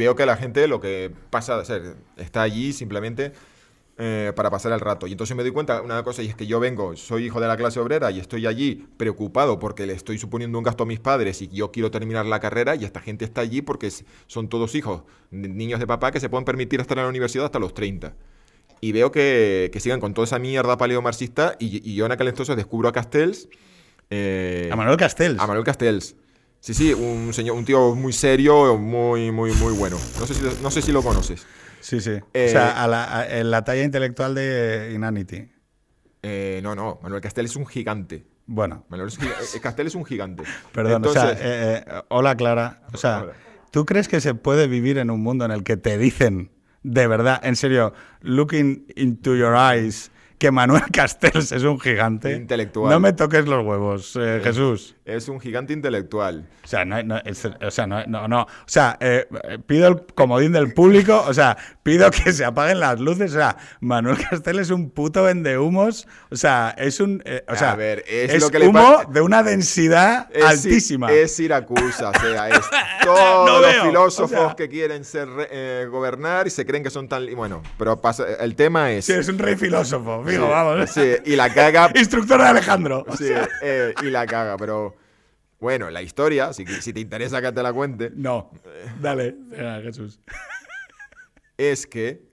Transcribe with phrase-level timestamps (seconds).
[0.00, 3.32] veo que la gente lo que pasa a ser, está allí simplemente
[3.98, 5.06] eh, para pasar el rato.
[5.06, 7.46] Y entonces me doy cuenta una cosa, y es que yo vengo, soy hijo de
[7.46, 11.00] la clase obrera y estoy allí preocupado porque le estoy suponiendo un gasto a mis
[11.00, 13.92] padres y yo quiero terminar la carrera y esta gente está allí porque
[14.26, 17.58] son todos hijos, niños de papá que se pueden permitir estar en la universidad hasta
[17.58, 18.14] los 30.
[18.80, 22.28] Y veo que, que sigan con toda esa mierda paleomarxista y, y yo en aquel
[22.28, 23.50] entonces descubro a Castells.
[24.08, 25.38] Eh, a Manuel Castells.
[25.38, 26.16] A Manuel Castells.
[26.60, 29.96] Sí, sí, un, señor, un tío muy serio, muy, muy, muy bueno.
[30.18, 31.46] No sé si, no sé si lo conoces.
[31.80, 32.12] Sí, sí.
[32.12, 35.50] o sea, eh, a la, en la talla intelectual de Inanity.
[36.22, 37.00] Eh, no, no.
[37.02, 38.26] Manuel Castel es un gigante.
[38.46, 38.84] Bueno.
[38.90, 40.44] Manuel eh, Castel es un gigante.
[40.72, 42.82] Perdón, o sea, hola Clara.
[42.92, 43.28] O sea,
[43.70, 46.50] ¿tú crees que se puede vivir en un mundo en el que te dicen,
[46.82, 50.10] de verdad, en serio, looking into your eyes,
[50.40, 52.34] que Manuel Castells es un gigante.
[52.34, 52.90] Intelectual.
[52.90, 54.96] No me toques los huevos, eh, Jesús.
[55.04, 56.48] Es un gigante intelectual.
[56.64, 59.26] O sea, no, o sea, no, no, O sea, eh,
[59.66, 63.32] pido el comodín del público, o sea, pido que se apaguen las luces.
[63.32, 66.08] O sea, Manuel Castells es un puto vendehumos.
[66.30, 67.22] O sea, es un.
[67.26, 71.12] Eh, o sea, A ver, es, lo que humo de una densidad altísima.
[71.12, 72.60] Es Siracusa, o sea, es
[73.04, 75.28] todos los filósofos que quieren ser
[75.90, 77.26] gobernar y se creen que son tan.
[77.34, 79.04] Bueno, pero pasa, el tema es.
[79.04, 80.90] Sí, es un rey filósofo vamos.
[80.90, 81.90] Sí, y la caga.
[81.94, 83.04] Instructor de Alejandro.
[83.16, 83.28] Sí,
[83.62, 84.96] eh, y la caga, pero.
[85.58, 88.10] Bueno, la historia, si, si te interesa que te la cuente.
[88.14, 88.50] No.
[89.00, 89.36] Dale,
[89.82, 90.18] Jesús.
[91.58, 92.30] Es que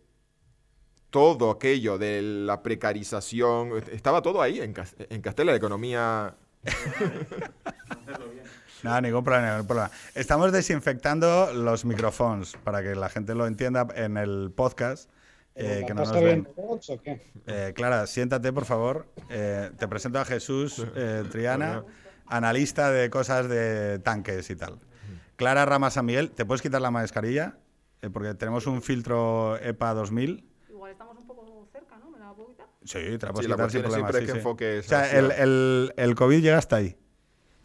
[1.10, 3.72] todo aquello de la precarización.
[3.92, 4.74] Estaba todo ahí en,
[5.10, 6.36] en Castella, la economía.
[8.84, 9.92] No, ningún problema, ningún problema.
[10.14, 15.10] Estamos desinfectando los micrófonos para que la gente lo entienda en el podcast.
[15.60, 16.48] Eh, que no nos ven.
[17.48, 19.08] Eh, Clara, siéntate, por favor.
[19.30, 20.86] Eh, te presento a Jesús
[21.32, 21.84] Triana,
[22.28, 24.80] analista de cosas de tanques y tal.
[25.36, 27.58] Clara Rama San Miguel, ¿te puedes quitar la mascarilla?
[28.14, 30.48] porque tenemos un filtro EPA 2000.
[30.70, 32.12] Igual estamos un poco cerca, ¿no?
[32.12, 32.68] ¿Me la puedo quitar?
[32.86, 34.12] Sí, te la puedes sí, quitar sin problema.
[34.14, 36.96] Sí, que enfoques o sea, el, el, el, COVID llega hasta ahí.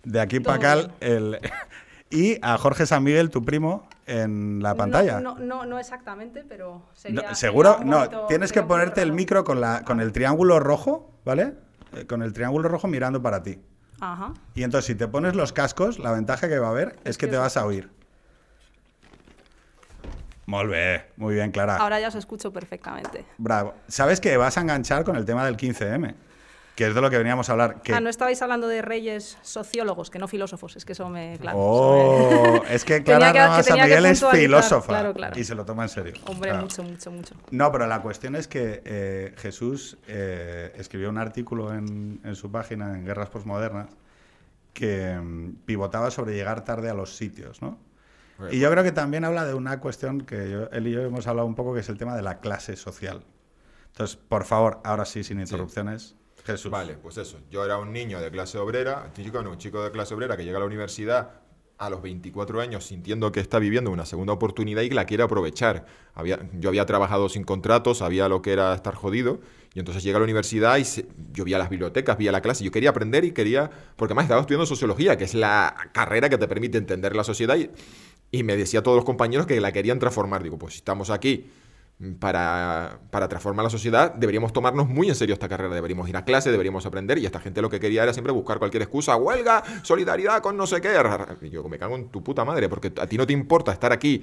[0.02, 1.38] De aquí para acá, el,
[2.10, 3.86] y a Jorge San Miguel, tu primo,
[4.20, 5.20] en la pantalla.
[5.20, 7.34] No, no, no exactamente, pero sería.
[7.34, 7.80] ¿Seguro?
[7.84, 11.54] No, tienes que ponerte el micro con, la, con el triángulo rojo, ¿vale?
[11.94, 13.60] Eh, con el triángulo rojo mirando para ti.
[14.00, 14.34] Ajá.
[14.54, 17.26] Y entonces, si te pones los cascos, la ventaja que va a haber es, que,
[17.26, 17.90] te vas a oír.
[20.46, 21.76] Muy bien, muy bien, Clara.
[21.76, 23.24] Ahora ya os escucho perfectamente.
[23.38, 23.74] Bravo.
[23.88, 26.14] ¿Sabes que vas a enganchar con el tema del 15M?
[26.74, 27.82] Que es de lo que veníamos a hablar.
[27.82, 27.92] Que...
[27.92, 31.36] Ah, no estabais hablando de reyes sociólogos, que no filósofos, es que eso me...
[31.38, 36.14] Claro, oh, es que Clara San Miguel es filósofa y se lo toma en serio.
[36.26, 37.34] Hombre, mucho, mucho, mucho.
[37.50, 42.94] No, pero la cuestión es que eh, Jesús eh, escribió un artículo en, su página,
[42.94, 43.90] en Guerras Postmodernas,
[44.72, 47.78] que mm, pivotaba sobre llegar tarde a los sitios, ¿no?
[48.50, 51.46] y yo creo que también habla de una cuestión que él y yo hemos hablado
[51.46, 53.22] un poco, que es el tema de la clase social.
[53.92, 56.16] Entonces, por favor, ahora sí, sin interrupciones.
[56.44, 56.70] Jesús.
[56.70, 57.38] Vale, pues eso.
[57.50, 60.60] Yo era un niño de clase obrera, un chico, de clase obrera que llega a
[60.60, 61.30] la universidad
[61.78, 65.24] a los 24 años sintiendo que está viviendo una segunda oportunidad y que la quiere
[65.24, 65.86] aprovechar.
[66.54, 69.40] Yo había trabajado sin contrato, sabía lo que era estar jodido,
[69.74, 70.84] y entonces llega a la universidad y
[71.32, 74.12] yo vi a las bibliotecas, vi a la clase, yo quería aprender y quería, porque
[74.12, 77.70] además estaba estudiando sociología, que es la carrera que te permite entender la sociedad, y,
[78.30, 80.42] y me decía a todos los compañeros que la querían transformar.
[80.42, 81.50] Digo, pues si estamos aquí
[82.18, 86.24] para, para, transformar la sociedad, deberíamos tomarnos muy en serio esta carrera, deberíamos ir a
[86.24, 89.62] clase, deberíamos aprender, y esta gente lo que quería era siempre buscar cualquier excusa, huelga,
[89.82, 90.92] solidaridad con no sé qué.
[91.42, 93.92] Y yo me cago en tu puta madre, porque a ti no te importa estar
[93.92, 94.22] aquí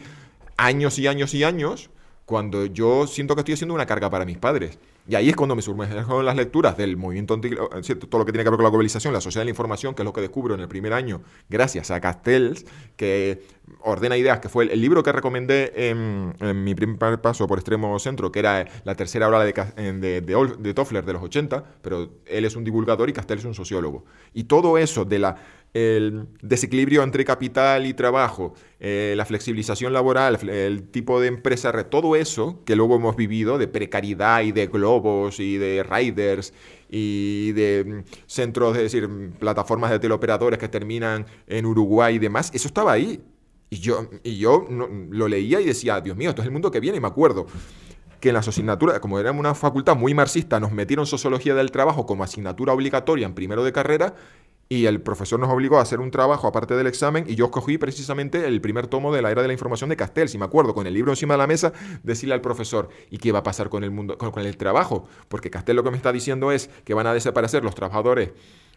[0.58, 1.90] años y años y años
[2.26, 4.78] cuando yo siento que estoy haciendo una carga para mis padres.
[5.09, 8.31] Y ahí es cuando me sumerjo en las lecturas del movimiento anti, todo lo que
[8.31, 10.22] tiene que ver con la globalización, la sociedad de la información, que es lo que
[10.22, 12.63] descubro en el primer año, gracias a Castells,
[12.95, 13.42] que
[13.81, 18.31] ordena ideas, que fue el, libro que recomendé en, mi primer paso por extremo centro,
[18.31, 19.51] que era la tercera hora de,
[19.94, 23.56] de, de Toffler de los 80, pero él es un divulgador y Castells es un
[23.56, 24.06] sociólogo.
[24.36, 25.38] Y todo eso de la
[25.74, 32.16] el desequilibrio entre capital y trabajo, eh, la flexibilización laboral, el tipo de empresa, todo
[32.16, 36.54] eso que luego hemos vivido de precariedad y de globos y de riders
[36.89, 39.07] y de mm, centros, es decir,
[39.39, 43.22] plataformas de teleoperadores que terminan en Uruguay y demás, eso estaba ahí.
[43.72, 44.65] Y yo, y yo
[45.12, 47.45] lo leía y decía, Dios mío, esto es el mundo que viene, y me acuerdo
[48.19, 52.07] que en las asignaturas, como era una facultad muy marxista, nos metieron sociología del trabajo
[52.07, 54.15] como asignatura obligatoria en primero de carrera
[54.71, 57.80] y el profesor nos obligó a hacer un trabajo aparte del examen y yo cogí
[57.80, 60.75] precisamente el primer tomo de la era de la información de Castel, si me acuerdo,
[60.75, 61.74] con el libro encima de la mesa,
[62.04, 65.07] decirle al profesor, ¿y qué va a pasar con el mundo, con, el trabajo?
[65.27, 68.30] Porque Castel lo que me está diciendo es que van a desaparecer los trabajadores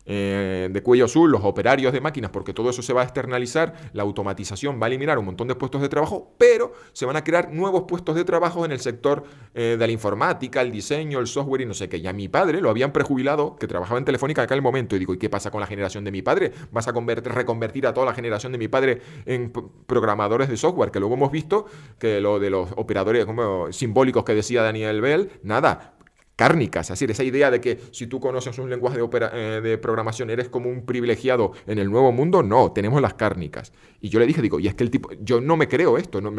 [0.05, 3.91] eh, de cuello azul, los operarios de máquinas, porque todo eso se va a externalizar,
[3.93, 7.25] la automatización va a eliminar un montón de puestos de trabajo, pero se van a
[7.25, 11.27] crear nuevos puestos de trabajo en el sector eh, de la informática, el diseño, el
[11.27, 11.99] software y no sé qué.
[11.99, 14.99] Y a mi padre lo habían prejubilado, que trabajaba en Telefónica en aquel momento, y
[14.99, 16.53] digo, ¿y qué pasa con la generación de mi padre?
[16.73, 19.53] ¿Vas a reconvertir a toda la generación de mi padre en
[19.87, 20.91] programadores de software?
[20.91, 21.67] Que luego hemos visto
[21.99, 23.27] que lo de los operadores
[23.71, 25.95] simbólicos que decía Daniel Bell, nada,
[26.37, 26.91] cárnicas.
[26.91, 30.31] Es decir, esa idea de que si tú conoces un lenguaje de, eh, de, programación
[30.31, 33.73] eres como un privilegiado en el nuevo mundo, no, tenemos las cárnicas.
[34.01, 36.21] Y yo le dije, digo, y es que el tipo, yo no me creo esto,
[36.21, 36.31] no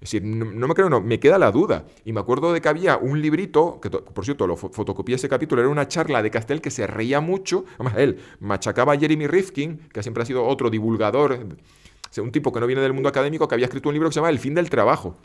[0.00, 1.84] es decir, no, me creo, no, me queda la duda.
[2.06, 5.60] Y me acuerdo de que había un librito, que por cierto, lo fotocopié ese capítulo,
[5.60, 9.76] era una charla de Castel que se reía mucho, además él machacaba a Jeremy Rifkin,
[9.92, 11.38] que siempre ha sido otro divulgador,
[12.16, 14.20] un tipo que no viene del mundo académico, que había escrito un libro que se
[14.20, 15.16] llama El fin del trabajo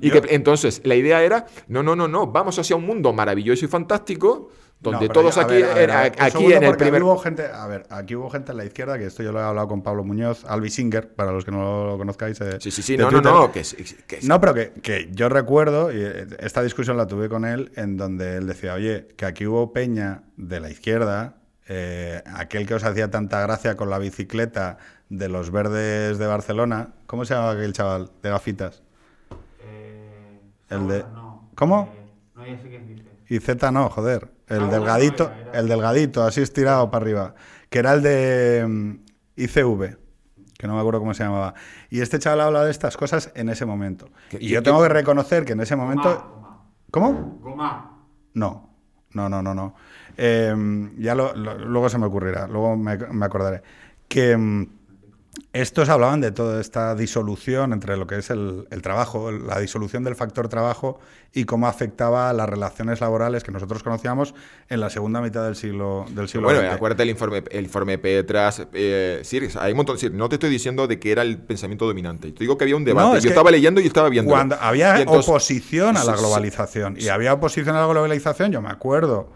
[0.00, 3.64] y, que, entonces la idea era, no, no, no, no, vamos hacia un mundo maravilloso
[3.64, 4.50] y fantástico,
[4.80, 5.62] donde todos aquí,
[6.18, 7.02] aquí en el primer...
[7.02, 9.42] Hubo gente, a ver, aquí hubo gente en la izquierda, que esto yo lo he
[9.42, 12.40] hablado con Pablo Muñoz, Albi Singer, para los que no lo conozcáis.
[12.40, 13.62] Eh, sí, sí, sí, no, no, no, que,
[14.22, 17.96] No, pero que, que, yo recuerdo, y eh, esta discusión la tuve con él, en
[17.96, 21.36] donde él decía, oye, que aquí hubo peña de la izquierda,
[21.66, 24.76] eh, aquel que os hacía tanta gracia con la bicicleta
[25.08, 28.83] de los verdes de Barcelona, ¿cómo se llama aquel chaval de gafitas?
[30.74, 31.04] El de...
[31.54, 31.88] ¿Cómo?
[32.34, 33.04] no, ya sé quién dice.
[33.28, 34.30] Y Z no, joder.
[34.48, 37.34] El delgadito, el delgadito, así estirado para arriba.
[37.70, 38.94] Que era el de mm,
[39.36, 39.96] ICV,
[40.58, 41.54] que no me acuerdo cómo se llamaba.
[41.90, 44.10] Y este chaval habla de estas cosas en ese momento.
[44.38, 46.60] Y yo tengo que reconocer que en ese momento...
[46.90, 47.38] ¿Cómo?
[47.40, 47.98] Goma.
[48.34, 48.70] No,
[49.12, 49.74] no, no, no, no.
[50.16, 53.62] Em, ya luego se me ocurrirá, luego me, me acordaré.
[54.06, 54.66] Que mm,
[55.52, 60.16] estos hablaban de toda esta disolución entre lo que es el, trabajo, la disolución del
[60.16, 60.98] factor trabajo
[61.32, 64.34] y cómo afectaba a las relaciones laborales que nosotros conocíamos
[64.68, 68.66] en la segunda mitad del siglo del siglo Bueno, acuérdate el informe, el informe Petras,
[68.72, 69.22] eh,
[69.60, 72.58] hay un montón, no te estoy diciendo de que era el pensamiento dominante, te digo
[72.58, 74.30] que había un debate, yo estaba leyendo y estaba viendo.
[74.30, 79.28] Cuando había oposición a la globalización, y había oposición a la globalización, yo me acuerdo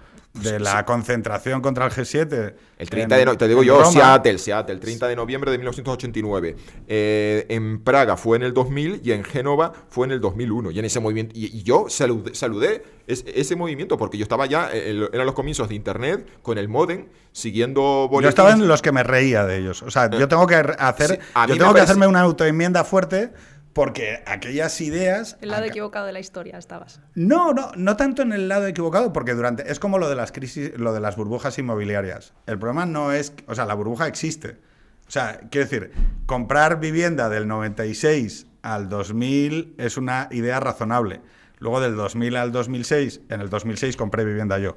[0.42, 2.54] de la concentración contra el G7.
[2.78, 6.56] El 30 de te digo yo, Seattle, Seattle, el 30 de noviembre de 1989.
[6.86, 10.70] Eh, en Praga fue en el 2000 y en Génova fue en el 2001.
[10.70, 15.26] Y en ese movimiento, y, yo saludé, ese movimiento porque yo estaba ya, eh, eran
[15.26, 19.44] los comienzos de Internet con el modem, siguiendo Yo estaba en los que me reía
[19.44, 19.82] de ellos.
[19.82, 23.32] O sea, yo eh, tengo que hacer, yo tengo que hacerme una autoenmienda fuerte
[23.72, 25.36] porque aquellas ideas...
[25.40, 27.00] El lado equivocado de la historia estabas.
[27.14, 29.70] No, no, no tanto en el lado equivocado, porque durante...
[29.70, 32.34] Es como lo de las crisis, lo de las burbujas inmobiliarias.
[32.46, 33.32] El problema no es...
[33.46, 34.58] O sea, la burbuja existe.
[35.06, 35.92] O sea, quiero decir,
[36.26, 41.20] comprar vivienda del 96 al 2000 es una idea razonable.
[41.58, 44.76] Luego del 2000 al 2006, en el 2006 compré vivienda yo.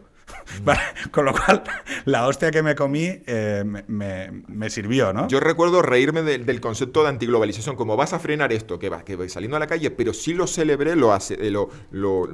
[1.12, 1.64] Con lo cual,
[2.06, 5.28] la hostia que me comí eh, me, sirvió, ¿no?
[5.28, 9.16] Yo recuerdo reírme del concepto de antiglobalización, como vas a frenar esto, que vas que
[9.16, 12.28] va saliendo a la calle, pero sí lo celebré, lo hace, eh, lo, lo,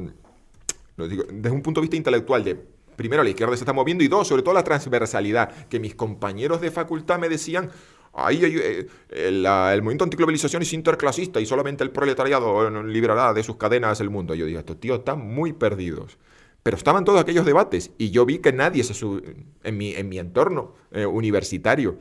[1.08, 2.56] digo, desde un punto de vista intelectual de
[2.96, 6.62] primero la izquierda se está moviendo y dos, sobre todo la transversalidad, que mis compañeros
[6.62, 7.70] de facultad me decían,
[8.20, 13.58] Ahí eh, el, el, movimiento antiglobalización es interclasista y solamente el proletariado liberará de sus
[13.58, 14.34] cadenas el mundo.
[14.34, 16.18] Yo digo, estos tíos están muy perdidos.
[16.68, 18.94] Pero estaban todos aquellos debates y yo vi que nadie se
[19.64, 21.98] en, mi, en mi entorno eh, universitario,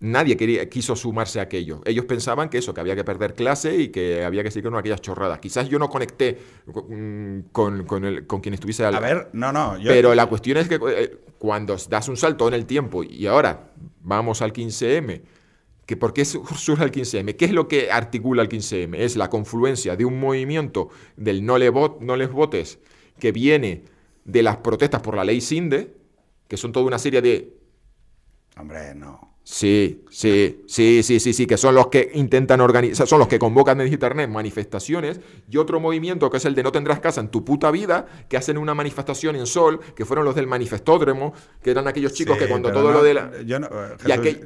[0.00, 1.82] nadie quería, quiso sumarse a aquello.
[1.84, 4.78] Ellos pensaban que eso, que había que perder clase y que había que seguir con
[4.78, 5.40] aquellas chorradas.
[5.40, 6.38] Quizás yo no conecté
[7.52, 8.94] con, con, el, con quien estuviese al...
[8.94, 9.76] A ver, no, no.
[9.84, 13.72] Pero la cuestión es que eh, cuando das un salto en el tiempo y ahora
[14.00, 15.20] vamos al 15M,
[15.84, 17.36] que ¿por qué surge el 15M?
[17.36, 18.96] ¿Qué es lo que articula el 15M?
[18.96, 20.88] Es la confluencia de un movimiento
[21.18, 22.78] del no, le no les votes
[23.18, 23.97] que viene
[24.28, 25.96] de las protestas por la ley Sinde,
[26.46, 27.56] que son toda una serie de...
[28.58, 29.38] Hombre, no.
[29.42, 33.38] Sí, sí, sí, sí, sí, sí, que son los que intentan organizar, son los que
[33.38, 35.20] convocan en internet manifestaciones
[35.50, 38.36] y otro movimiento que es el de no tendrás casa en tu puta vida, que
[38.36, 41.32] hacen una manifestación en Sol, que fueron los del manifestódromo,
[41.62, 43.40] que eran aquellos chicos que cuando todo lo de la...
[43.46, 43.70] Yo no,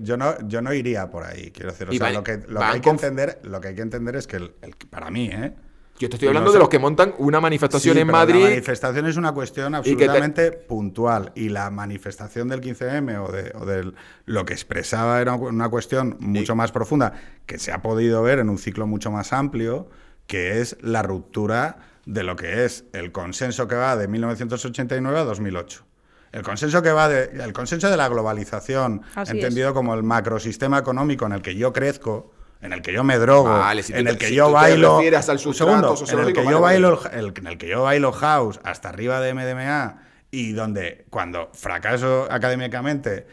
[0.01, 2.91] yo, no, yo no iría por ahí, quiero decir, o sea, lo que, hay que
[2.91, 4.53] entender, lo que hay que entender es que el,
[4.89, 5.53] para mí, ¿eh?
[5.99, 8.43] Yo te estoy hablando de los que montan una manifestación en Madrid.
[8.43, 11.33] La manifestación es una cuestión absolutamente puntual.
[11.35, 13.93] Y la manifestación del 15M o de,
[14.25, 17.13] lo que expresaba era una cuestión mucho más profunda,
[17.47, 19.89] que se ha podido ver en un ciclo mucho más amplio,
[20.27, 25.25] que es la ruptura de lo que es el consenso que va de 1989 a
[25.25, 25.85] 2008.
[26.33, 31.27] El consenso que va de, el consenso de la globalización, entendido como el macrosistema económico
[31.27, 32.32] en el que yo crezco,
[32.63, 36.33] en el que yo me drogo, en el que yo bailo, al segundo, en el
[36.33, 41.05] que yo bailo, en el que yo bailo house hasta arriba de MDMA y donde
[41.11, 43.27] cuando fracaso académicamente,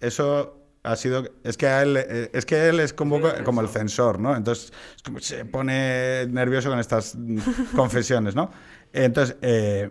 [0.00, 4.18] eso ha sido es que él eh, es que él es como, como el censor,
[4.18, 4.34] ¿no?
[4.34, 4.72] Entonces
[5.20, 7.16] se pone nervioso con estas
[7.76, 8.50] confesiones, ¿no?
[8.94, 9.90] Entonces eh,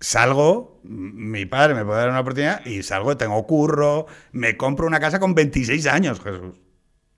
[0.00, 5.00] salgo, mi padre me puede dar una oportunidad y salgo, tengo curro, me compro una
[5.00, 6.61] casa con 26 años, Jesús.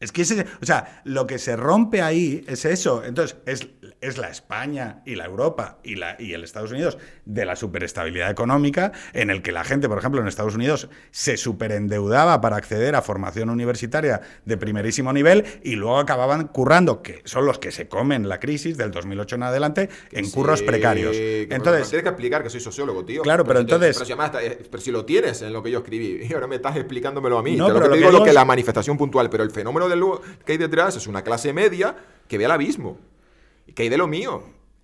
[0.01, 3.05] Es que ese, o sea, lo que se rompe ahí es eso.
[3.05, 3.69] Entonces, es,
[4.01, 8.31] es la España y la Europa y, la, y el Estados Unidos de la superestabilidad
[8.31, 12.95] económica, en el que la gente, por ejemplo, en Estados Unidos se superendeudaba para acceder
[12.97, 17.89] a formación universitaria de primerísimo nivel y luego acababan currando, que son los que se
[17.89, 21.17] comen la crisis del 2008 en adelante, en curros precarios.
[21.17, 23.23] Entonces, tienes que explicar que soy sociólogo, tío.
[23.23, 23.99] Claro, pero, entonces.
[24.01, 27.39] Eh, pero si, lo tienes en lo que yo escribí, y ahora me estás explicándomelo
[27.39, 27.57] a mí.
[27.57, 30.05] No, pero lo que digo es lo que la manifestación puntual, pero el fenómeno del
[30.45, 31.97] que hay detrás es una clase media
[32.29, 32.99] que ve al abismo.
[33.75, 34.43] Que hay de lo mío.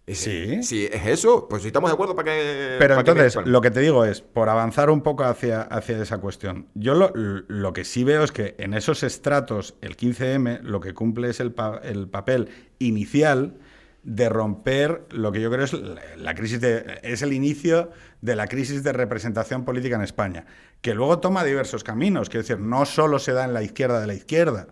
[0.09, 0.63] Sí.
[0.63, 2.77] Si es eso, pues si estamos de acuerdo para que.
[2.79, 6.67] Pero entonces, lo que te digo es, por avanzar un poco hacia, hacia esa cuestión,
[6.75, 10.95] yo lo, lo, que sí veo es que en esos estratos, el 15M lo que
[10.95, 12.49] cumple es el, el papel
[12.79, 13.59] inicial
[14.03, 15.75] de romper lo que yo creo es
[16.17, 17.91] la, crisis de, es el inicio
[18.23, 20.47] de la crisis de representación política en España,
[20.81, 24.07] que luego toma diversos caminos, quiero decir, no solo se da en la izquierda de
[24.07, 24.69] la izquierda,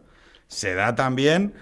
[0.48, 1.54] se da también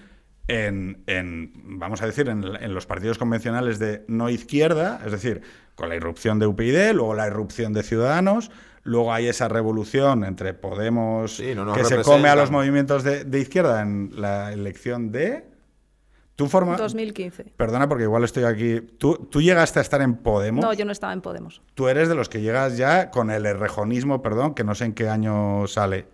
[0.49, 5.43] en, vamos a decir, en, los partidos convencionales de no izquierda, es decir,
[5.75, 8.51] con la irrupción de UPyD, luego la irrupción de Ciudadanos,
[8.85, 14.11] luego hay esa revolución entre Podemos que se come a los movimientos de, izquierda en
[14.15, 15.45] la elección de...
[16.37, 16.77] ¿Tú formas?
[16.77, 17.55] 2015.
[17.57, 18.83] Perdona porque igual estoy aquí.
[18.83, 20.63] ¿Tú, ¿Tú llegaste a estar en Podemos?
[20.63, 21.63] No, yo no estaba en Podemos.
[21.75, 24.93] Tú eres de los que llegas ya con el errejonismo, perdón, que no sé en
[24.93, 26.07] qué año sale.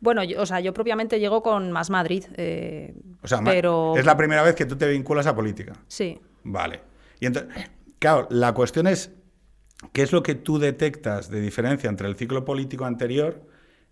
[0.00, 2.24] Bueno, yo, o sea, yo propiamente llego con Más Madrid.
[2.36, 3.94] Eh, o sea, pero...
[3.96, 5.74] es la primera vez que tú te vinculas a política.
[5.88, 6.18] Sí.
[6.42, 6.80] Vale.
[7.20, 9.12] Y entonces, claro, la cuestión es,
[9.92, 13.46] ¿qué es lo que tú detectas de diferencia entre el ciclo político anterior,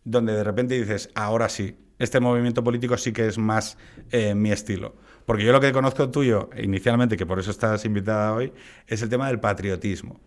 [0.04, 3.76] donde de repente dices, ahora sí, este movimiento político sí que es más
[4.10, 4.96] eh, mi estilo?
[5.26, 8.54] Porque yo lo que conozco tuyo, inicialmente, que por eso estás invitada hoy,
[8.86, 10.18] es el tema del patriotismo.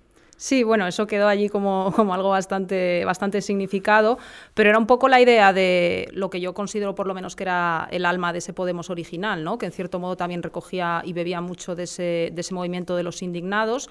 [0.42, 4.18] Sí, bueno, eso quedó allí como, como, algo bastante, bastante significado,
[4.56, 7.44] pero era un poco la idea de lo que yo considero por lo menos que
[7.44, 9.60] era el alma de ese Podemos original, ¿no?
[9.60, 13.04] que en cierto modo también recogía y bebía mucho de ese, de ese movimiento de
[13.04, 13.88] los indignados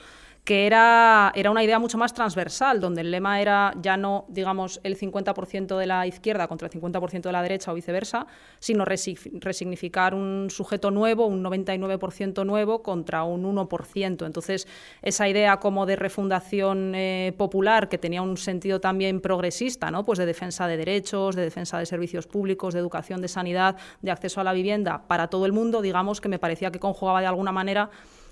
[0.50, 4.80] que era, era una idea mucho más transversal, donde el lema era ya no, digamos,
[4.83, 8.26] el 50% de la izquierda contra el 50% de la derecha o viceversa,
[8.59, 14.26] sino resignificar un sujeto nuevo, un 99% nuevo contra un 1%.
[14.26, 14.66] Entonces,
[15.02, 20.04] esa idea como de refundación eh, popular, que tenía un sentido también progresista, ¿no?
[20.04, 24.11] pues de defensa de derechos, de defensa de servicios públicos, de educación, de sanidad, de
[24.11, 27.28] acceso a la vivienda para todo el mundo, digamos que me parecía que conjugaba de
[27.28, 27.90] alguna manera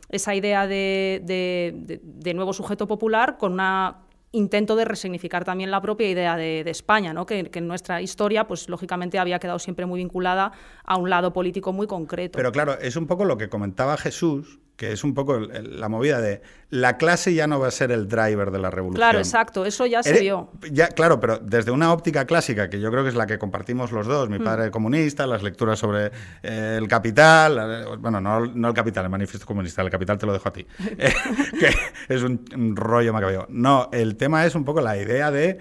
[0.08, 2.00] esa idea de,
[2.34, 3.94] nuevo sujeto popular con un
[4.32, 7.26] intento de resignificar también la propia idea de, España, ¿no?
[7.26, 10.52] que, en nuestra historia, pues lógicamente había quedado siempre muy vinculada
[10.84, 12.36] a un lado político muy concreto.
[12.36, 16.20] Pero claro, es un poco lo que comentaba Jesús, que es un poco la movida
[16.20, 19.00] de la clase ya no va a ser el driver de la revolución.
[19.00, 20.52] Claro, exacto, eso ya se vio.
[20.70, 23.90] Ya, claro, pero desde una óptica clásica, que yo creo que es la que compartimos
[23.90, 24.44] los dos, mi mm.
[24.44, 26.12] padre comunista, las lecturas sobre
[26.44, 30.48] eh, el capital, bueno, no, el capital, el manifiesto comunista, el capital te lo dejo
[30.48, 30.64] a ti,
[30.96, 31.12] eh,
[31.58, 33.46] que es un, rollo macabeo.
[33.48, 35.58] No, el tema es un poco la idea de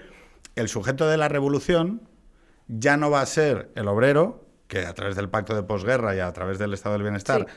[0.56, 2.08] el sujeto de la revolución
[2.68, 6.20] ya no va a ser el obrero, que a través del pacto de posguerra y
[6.20, 7.48] a través del estado del bienestar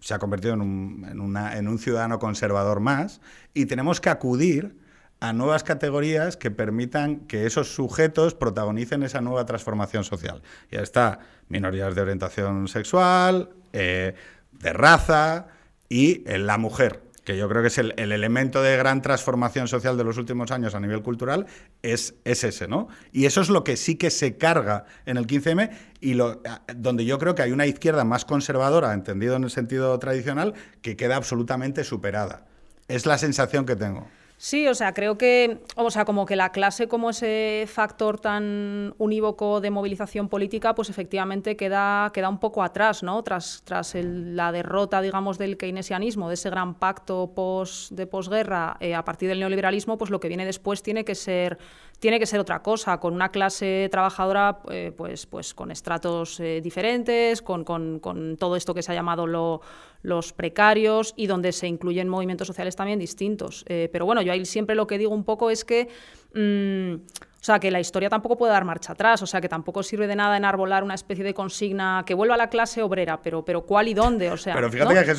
[0.00, 3.20] se ha convertido en un, ciudadano conservador más
[3.54, 4.76] y tenemos que acudir
[5.20, 10.42] a nuevas categorías que permitan que esos sujetos protagonicen esa nueva transformación social.
[10.70, 14.14] Ya está, minorías de orientación sexual, eh,
[14.52, 15.48] de raza
[15.88, 19.98] y eh, la mujer que yo creo que es el, elemento de gran transformación social
[19.98, 21.44] de los últimos años a nivel cultural,
[21.82, 22.88] es, es, ese, ¿no?
[23.12, 25.70] Y eso es lo que sí que se carga en el 15M
[26.00, 26.40] y lo,
[26.74, 30.96] donde yo creo que hay una izquierda más conservadora, entendido en el sentido tradicional, que
[30.96, 32.46] queda absolutamente superada.
[32.88, 34.08] Es la sensación que tengo.
[34.40, 38.94] Sí, o sea, creo que, o sea, como que la clase como ese factor tan
[38.96, 43.20] unívoco de movilización política, pues efectivamente queda, queda un poco atrás, ¿no?
[43.24, 48.94] Tras, tras la derrota, digamos, del keynesianismo, de ese gran pacto post, de posguerra eh,
[48.94, 51.58] a partir del neoliberalismo, pues lo que viene después tiene que ser
[51.98, 56.60] tiene que ser otra cosa, con una clase trabajadora eh, pues, pues con estratos eh,
[56.62, 59.60] diferentes, con, con, todo esto que se ha llamado lo,
[60.02, 63.64] los precarios y donde se incluyen movimientos sociales también distintos.
[63.68, 65.88] Eh, pero bueno, yo ahí siempre lo que digo un poco es que...
[66.34, 67.06] Mm,
[67.40, 70.08] o sea, que la historia tampoco puede dar marcha atrás, o sea, que tampoco sirve
[70.08, 73.64] de nada enarbolar una especie de consigna que vuelva a la clase obrera, pero, pero
[73.64, 74.30] ¿cuál y dónde?
[74.30, 75.14] O sea, pero fíjate que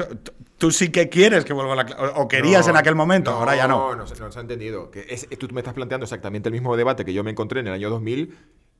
[0.57, 3.55] tú sí que quieres que vuelva a la clase, o querías en aquel momento, ahora
[3.55, 3.95] ya no.
[3.95, 4.91] No, no, no se ha entendido.
[4.91, 5.01] Que
[5.39, 7.89] tú me estás planteando exactamente el mismo debate que yo me encontré en el año
[7.89, 8.36] 2000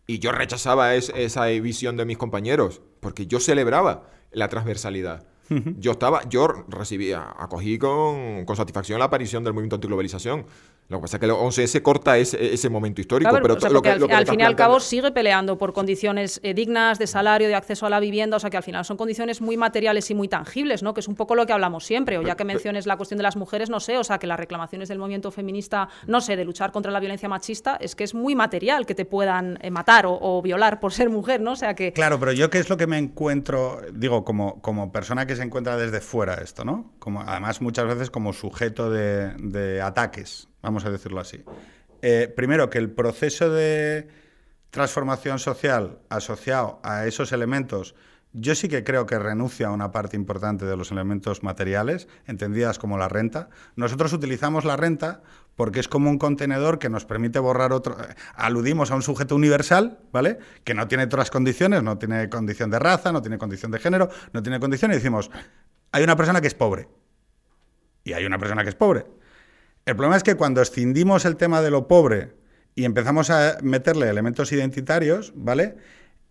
[0.06, 5.26] y yo rechazaba esa visión de mis compañeros, porque yo celebraba la transversalidad.
[5.80, 10.46] Yo estaba, yo recibía, acogí con, con satisfacción la aparición del movimiento antiglobalización.
[10.90, 13.32] Lo que pasa es que el 11S corta ese, ese momento histórico.
[13.32, 17.06] pero lo que, al, fin y al cabo sigue peleando por condiciones eh, dignas de
[17.06, 20.10] salario, de acceso a la vivienda, o sea que al final son condiciones muy materiales
[20.10, 20.96] y muy tangibles, ¿no?
[20.96, 22.18] Que es un poco lo que hablamos siempre.
[22.18, 24.40] O ya que menciones la cuestión de las mujeres, no sé, o sea que las
[24.40, 28.16] reclamaciones del movimiento feminista, no sé, de luchar contra la violencia machista, es que es
[28.16, 31.52] muy material que te puedan eh, matar o, violar por ser mujer, ¿no?
[31.52, 31.94] O sea que.
[31.94, 35.46] Claro, pero yo qué es lo que me encuentro, digo, como, como persona que se
[35.46, 36.94] encuentra desde fuera esto, ¿no?
[37.00, 41.44] Como, además, muchas veces como sujeto de, ataques vamos a decirlo así.
[42.02, 44.10] Eh, primero, que el proceso de
[44.70, 47.96] transformación social asociado a esos elementos,
[48.34, 52.78] yo sí que creo que renuncia a una parte importante de los elementos materiales, entendidas
[52.78, 53.50] como la renta.
[53.78, 55.22] Nosotros utilizamos la renta
[55.60, 57.98] porque es como un contenedor que nos permite borrar otro.
[58.34, 60.40] Aludimos a un sujeto universal, ¿vale?
[60.64, 64.10] Que no tiene otras condiciones, no tiene condición de raza, no tiene condición de género,
[64.32, 65.30] no tiene condición, y decimos,
[65.92, 66.88] hay una persona que es pobre.
[68.06, 69.06] Y hay una persona que es pobre.
[69.86, 72.38] El problema es que cuando escindimos el tema de lo pobre
[72.74, 75.76] y empezamos a meterle elementos identitarios, ¿vale?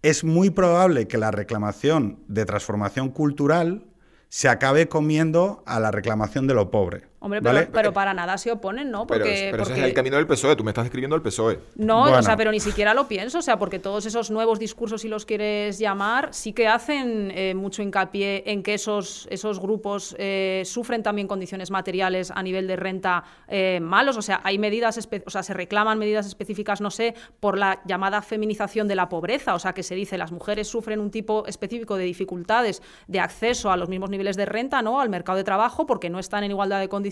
[0.00, 3.88] Es muy probable que la reclamación de transformación cultural
[4.30, 7.08] se acabe comiendo a la reclamación de lo pobre.
[7.20, 9.04] Hombre, pero, para nada se oponen, ¿no?
[9.04, 11.58] Porque, pero, ese es el camino del PSOE, tú me estás describiendo el PSOE.
[11.74, 15.00] No, o sea, pero ni siquiera lo pienso, o sea, porque todos esos nuevos discursos,
[15.00, 20.14] si los quieres llamar, sí que hacen eh, mucho hincapié en que esos, esos grupos
[20.18, 24.96] eh, sufren también condiciones materiales a nivel de renta eh, malos, o sea, hay medidas,
[25.26, 29.56] o sea, se reclaman medidas específicas, no sé, por la llamada feminización de la pobreza,
[29.56, 33.72] o sea, que se dice las mujeres sufren un tipo específico de dificultades de acceso
[33.72, 35.00] a los mismos niveles de renta, ¿no?
[35.00, 37.07] Al mercado de trabajo porque no están en igualdad de condiciones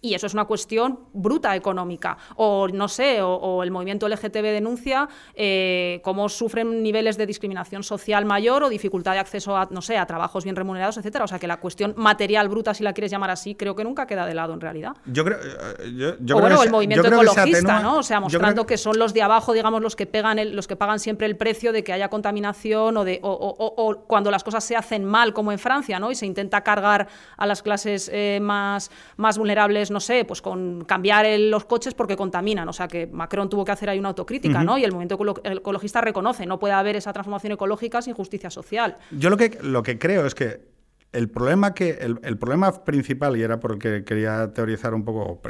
[0.00, 2.16] y eso es una cuestión bruta económica.
[2.36, 8.24] O no sé, o, el movimiento LGTB denuncia eh, cómo sufren niveles de discriminación social
[8.24, 11.24] mayor o dificultad de acceso a, no sé, a trabajos bien remunerados, etcétera.
[11.24, 14.06] O sea que la cuestión material bruta, si la quieres llamar así, creo que nunca
[14.06, 14.96] queda de lado en realidad.
[15.06, 17.98] Yo creo, o bueno, el movimiento ecologista, ¿no?
[17.98, 18.76] O sea, mostrando que...
[18.76, 21.84] son los de abajo, digamos, los que pegan los que pagan siempre el precio de
[21.84, 25.98] que haya contaminación o de o, cuando las cosas se hacen mal, como en Francia,
[25.98, 26.10] ¿no?
[26.10, 28.90] Y se intenta cargar a las clases eh, más
[29.22, 32.68] más vulnerables, no sé, pues con cambiar los coches porque contaminan.
[32.68, 34.76] O sea que Macron tuvo que hacer ahí una autocrítica, ¿no?
[34.76, 38.98] Y el movimiento ecologista reconoce, no puede haber esa transformación ecológica sin justicia social.
[39.10, 40.72] Yo lo que, lo que creo es que
[41.12, 45.40] el problema, que, el, problema principal, y era porque quería teorizar un poco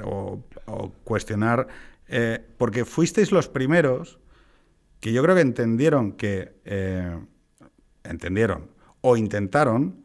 [0.67, 1.69] o, cuestionar,
[2.09, 4.19] eh, porque fuisteis los primeros
[5.01, 7.17] que yo creo que entendieron que, eh,
[8.05, 10.02] entendieron o intentaron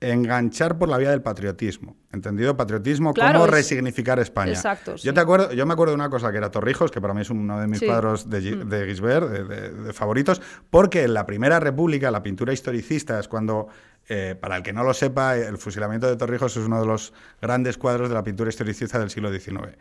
[0.00, 1.96] enganchar por la vía del patriotismo.
[2.12, 2.56] ¿Entendido?
[2.56, 4.52] Patriotismo, cómo resignificar España.
[4.52, 4.96] Exacto.
[4.96, 7.20] Yo, te acuerdo, yo me acuerdo de una cosa que era Torrijos, que para mí
[7.20, 8.68] es uno de mis cuadros de, mm.
[8.68, 13.68] de Gisbert, de, favoritos, porque en la Primera República, la pintura historicista es cuando,
[14.08, 17.12] eh, para el que no lo sepa, el fusilamiento de Torrijos es uno de los
[17.40, 19.76] grandes cuadros de la pintura historicista del siglo XIX.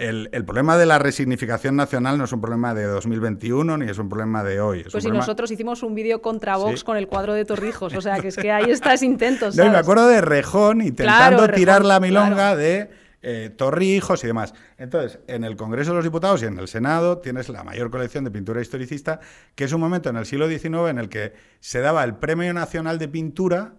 [0.00, 4.08] El, problema de la resignificación nacional no es un problema de 2021 ni es un
[4.08, 4.84] problema de hoy.
[4.90, 8.18] pues si nosotros hicimos un vídeo contra Vox con el cuadro de Torrijos, o sea
[8.18, 9.50] que es que ahí está ese intento.
[9.54, 12.88] me acuerdo de Rejón intentando tirar la milonga de
[13.22, 14.54] eh, Torrijos y demás.
[14.78, 18.24] Entonces, en el Congreso de los Diputados y en el Senado tienes la mayor colección
[18.24, 19.20] de pintura historicista,
[19.54, 22.54] que es un momento en el siglo XIX en el que se daba el Premio
[22.54, 23.74] Nacional de Pintura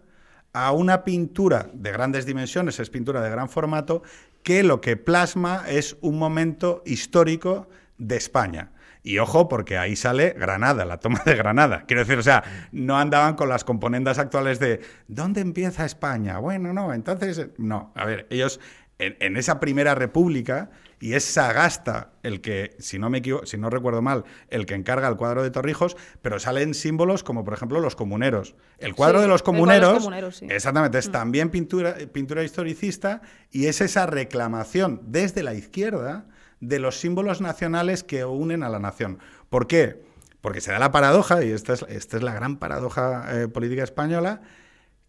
[0.54, 4.04] a una pintura de grandes dimensiones, es pintura de gran formato,
[4.44, 8.72] que lo que plasma es un momento histórico de España.
[9.04, 11.86] Y ojo, porque ahí sale Granada, la toma de Granada.
[11.88, 16.38] Quiero decir, o sea, no andaban con las componendas actuales de ¿dónde empieza España?
[16.38, 17.92] Bueno, no, entonces, no.
[17.96, 18.60] A ver, ellos
[19.02, 20.70] en, esa primera república,
[21.02, 25.08] y es Sagasta el que, si no, me si no recuerdo mal, el que encarga
[25.08, 28.56] el cuadro de Torrijos, pero salen símbolos como, por ejemplo, los comuneros.
[28.78, 30.08] El cuadro de los comuneros,
[30.48, 31.12] exactamente, es mm.
[31.12, 36.28] también pintura, pintura historicista y es esa reclamación desde la izquierda
[36.60, 39.18] de los símbolos nacionales que unen a la nación.
[39.50, 40.04] ¿Por qué?
[40.40, 43.84] Porque se da la paradoja, y esta es, esta es la gran paradoja eh, política
[43.84, 44.42] española,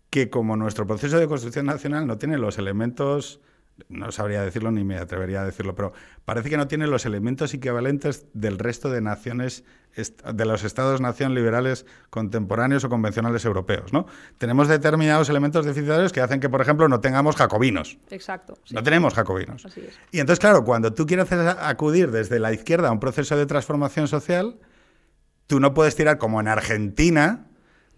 [0.08, 3.40] que como nuestro proceso de construcción nacional no tiene los elementos
[3.88, 5.92] no sabría decirlo ni me atrevería a decirlo, pero
[6.24, 9.64] parece que no tiene los elementos equivalentes del resto de naciones,
[9.94, 13.92] de los estados-nación liberales contemporáneos o convencionales europeos.
[13.92, 14.06] ¿no?
[14.38, 17.98] Tenemos determinados elementos deficitarios que hacen que, por ejemplo, no tengamos jacobinos.
[18.10, 18.58] Exacto.
[18.70, 19.66] No tenemos jacobinos.
[20.10, 24.08] Y entonces, claro, cuando tú quieres acudir desde la izquierda a un proceso de transformación
[24.08, 24.58] social,
[25.46, 27.46] tú no puedes tirar como en Argentina,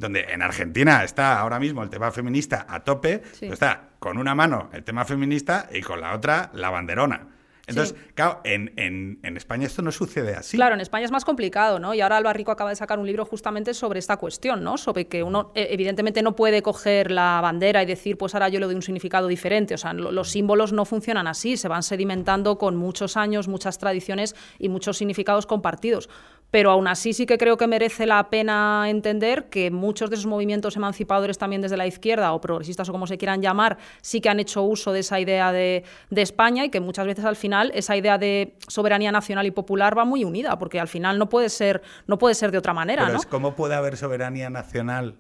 [0.04, 4.68] donde en Argentina está ahora mismo el tema feminista a tope, está con una mano
[4.72, 7.28] el tema feminista y con la otra la banderona.
[7.66, 10.58] Entonces, claro, en, España esto no sucede así.
[10.58, 11.94] Claro, en España es más complicado, ¿no?
[11.94, 14.76] Y ahora Alba Rico acaba de sacar un libro justamente sobre esta cuestión, ¿no?
[14.76, 18.60] Sobre que uno e, evidentemente no puede coger la bandera y decir, pues ahora yo
[18.60, 19.72] le doy un significado diferente.
[19.72, 24.36] O sea, los símbolos no funcionan así, se van sedimentando con muchos años, muchas tradiciones
[24.58, 26.10] y muchos significados compartidos
[26.50, 30.26] pero aún así sí que creo que merece la pena entender que muchos de esos
[30.26, 34.28] movimientos emancipadores también desde la izquierda o progresistas o como se quieran llamar, sí que
[34.28, 37.96] han hecho uso de esa idea de, España y que muchas veces al final esa
[37.96, 41.83] idea de soberanía nacional y popular va muy unida, porque al final no puede ser,
[42.07, 43.09] no puede ser de otra manera.
[43.09, 43.18] ¿no?
[43.28, 45.16] ¿Cómo puede haber soberanía nacional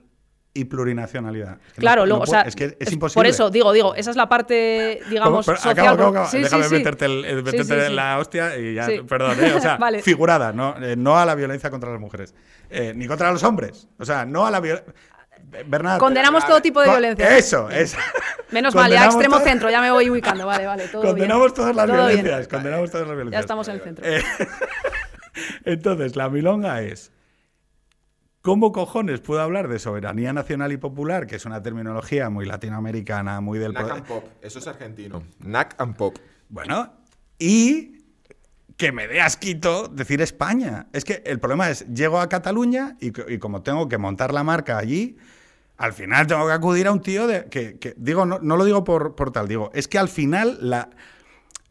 [0.56, 1.58] y plurinacionalidad.
[1.76, 3.18] claro, luego, o sea, es que es, imposible.
[3.18, 5.74] Por eso digo, digo, esa es la parte, digamos, social.
[6.32, 9.52] Déjame meterte, el, la hostia y ya, perdón, ¿eh?
[9.54, 10.76] o sea, figurada, ¿no?
[10.80, 12.34] Eh, no a la violencia contra las mujeres,
[12.70, 14.94] eh, ni contra los hombres, o sea, no a la violencia.
[15.66, 17.36] Bernard, Condenamos todo tipo de violencia.
[17.36, 17.98] Eso, eso.
[18.50, 20.88] Menos mal, ya extremo centro, ya me voy ubicando, vale, vale.
[20.88, 23.40] Todo condenamos todas las violencias, condenamos todas las violencias.
[23.40, 24.04] Ya estamos en el centro.
[25.64, 27.12] Entonces, la milonga es
[28.44, 33.40] ¿Cómo cojones puedo hablar de soberanía nacional y popular, que es una terminología muy latinoamericana,
[33.40, 33.72] muy del...
[33.72, 35.22] Nac and pop, eso es argentino.
[35.38, 36.18] Nac and pop.
[36.50, 36.92] Bueno,
[37.38, 38.04] y
[38.76, 40.88] que me dé asquito decir España.
[40.92, 44.76] Es que el problema es, llego a Cataluña y, como tengo que montar la marca
[44.76, 45.16] allí,
[45.78, 49.14] al final tengo que acudir a un tío de, que, digo, no, lo digo por,
[49.14, 50.90] por tal, digo, es que al final la,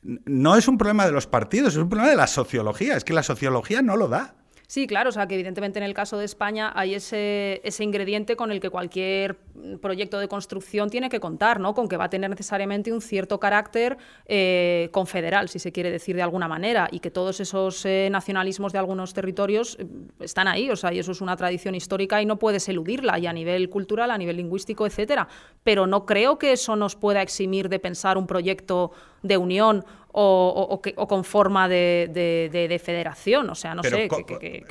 [0.01, 3.13] no es un problema de los partidos, es un problema de la sociología, es que
[3.13, 4.37] la sociología no lo da.
[4.73, 8.35] Sí, claro, o sea que evidentemente en el caso de España hay ese, ese ingrediente
[8.35, 9.37] con el que cualquier
[9.79, 11.75] proyecto de construcción tiene que contar, ¿no?
[11.75, 16.15] Con que va a tener necesariamente un cierto carácter eh, confederal, si se quiere decir
[16.15, 19.85] de alguna manera, y que todos esos eh, nacionalismos de algunos territorios eh,
[20.21, 23.27] están ahí, o sea, y eso es una tradición histórica y no puedes eludirla, y
[23.27, 25.27] a nivel cultural, a nivel lingüístico, etcétera.
[25.63, 30.81] Pero no creo que eso nos pueda eximir de pensar un proyecto de unión o,
[31.07, 33.49] con forma de, federación.
[33.49, 34.07] O sea, no sé.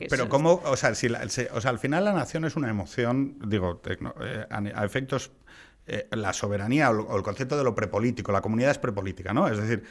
[0.08, 0.62] pero, ¿cómo?
[0.64, 4.84] O sea, si o sea, al final la nación es una emoción, digo, eh, a,
[4.84, 5.32] efectos.
[5.84, 9.48] Eh, la soberanía o, el concepto de lo prepolítico, la comunidad es prepolítica, ¿no?
[9.48, 9.82] Es decir,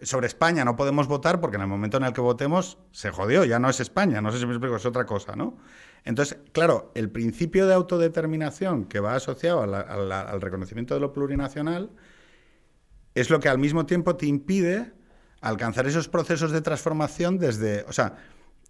[0.00, 3.44] sobre España no podemos votar porque en el momento en el que votemos se jodió,
[3.44, 5.58] ya no es España, no sé si me explico, es otra cosa, ¿no?
[6.06, 11.90] Entonces, claro, el principio de autodeterminación que va asociado al reconocimiento de lo plurinacional
[13.14, 14.92] es lo que al mismo tiempo te impide
[15.40, 18.16] alcanzar esos procesos de transformación desde, o sea,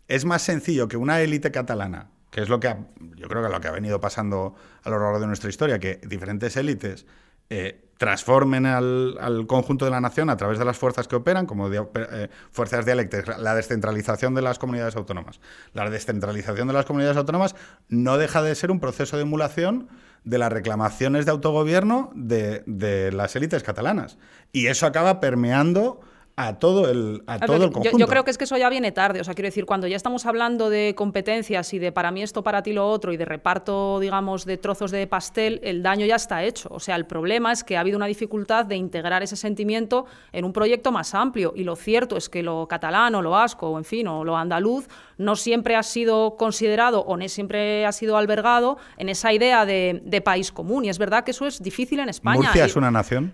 [0.09, 2.75] es más sencillo que una élite catalana, que es lo que
[3.17, 6.01] yo creo que lo que ha venido pasando a lo largo de nuestra historia, que
[6.07, 7.07] diferentes élites
[7.49, 11.69] eh, transformen al, conjunto de la nación a través de las fuerzas que operan, como
[11.71, 15.41] eh, fuerzas dialécticas, la descentralización de las comunidades autónomas.
[15.75, 17.57] La descentralización de las comunidades autónomas
[17.89, 19.89] no deja de ser un proceso de emulación
[20.25, 24.19] de las reclamaciones de autogobierno de, de las élites catalanas.
[24.53, 26.01] Y eso acaba permeando
[26.37, 27.99] a todo el, a, todo el conjunto.
[27.99, 29.21] Yo, creo que es que eso ya viene tarde.
[29.21, 32.43] O sea, quiero decir, cuando ya estamos hablando de competencias y de para mí esto,
[32.43, 36.17] para ti lo otro, y de reparto, digamos, de trozos de pastel, el daño ya
[36.17, 36.69] está hecho.
[36.73, 40.45] O sea, el problema es que ha habido una dificultad de integrar ese sentimiento en
[40.45, 41.53] un proyecto más amplio.
[41.55, 44.37] Y lo cierto es que lo catalán o lo vasco, o en fin, o lo
[44.37, 44.89] andaluz,
[45.19, 50.01] no siempre ha sido considerado o no siempre ha sido albergado en esa idea de,
[50.05, 50.85] de país común.
[50.85, 52.39] Y es verdad que eso es difícil en España.
[52.39, 53.33] ¿Murcia es una nación?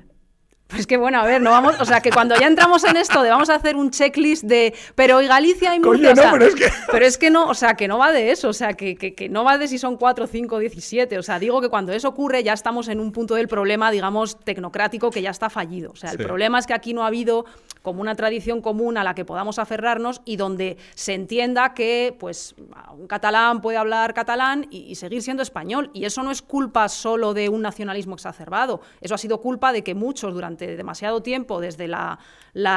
[0.69, 3.23] Pues que bueno, a ver, no vamos, o sea, que cuando ya entramos en esto
[3.23, 6.55] de vamos a hacer un checklist de, pero y Galicia y Murcia, no, pero, es
[6.57, 6.69] que...
[6.91, 9.29] pero es que no, o sea, que no va de eso, o sea, que, que,
[9.29, 12.43] no va de si son 4, 5, 17, o sea, digo que cuando eso ocurre
[12.43, 16.11] ya estamos en un punto del problema, digamos, tecnocrático que ya está fallido, o sea,
[16.11, 17.45] el problema es que aquí no ha habido
[17.87, 22.57] como una tradición común a la que podamos aferrarnos y donde se entienda que, pues,
[22.99, 27.33] un catalán puede hablar catalán y, seguir siendo español, y eso no es culpa solo
[27.33, 31.87] de un nacionalismo exacerbado, eso ha sido culpa de que muchos durante demasiado tiempo desde
[31.87, 32.19] la,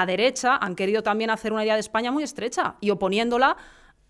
[0.06, 3.58] derecha han querido también hacer una idea de España muy estrecha y oponiéndola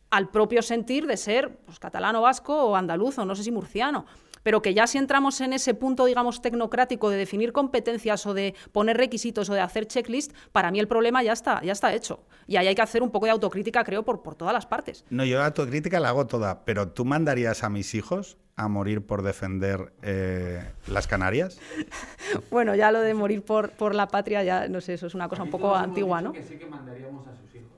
[0.10, 4.06] al propio sentir de ser pues, catalano, vasco o andaluz o no sé si murciano.
[4.43, 8.56] Pero que ya si entramos en ese punto, digamos, tecnocrático de definir competencias o de
[8.71, 12.23] poner requisitos o de hacer checklist, para mí el problema ya está, ya está hecho.
[12.47, 15.06] Y ahí hay que hacer un poco de autocrítica, creo, por, por todas las partes.
[15.10, 19.02] No, yo la autocrítica la hago toda, pero tú mandarías a mis hijos a morir
[19.02, 21.58] por defender eh, las Canarias?
[22.52, 25.30] bueno, ya lo de morir por, por la patria, ya no sé, eso es una
[25.30, 26.34] cosa un poco antigua, ¿no?
[26.34, 27.71] Que sí que mandaríamos a sus hijos.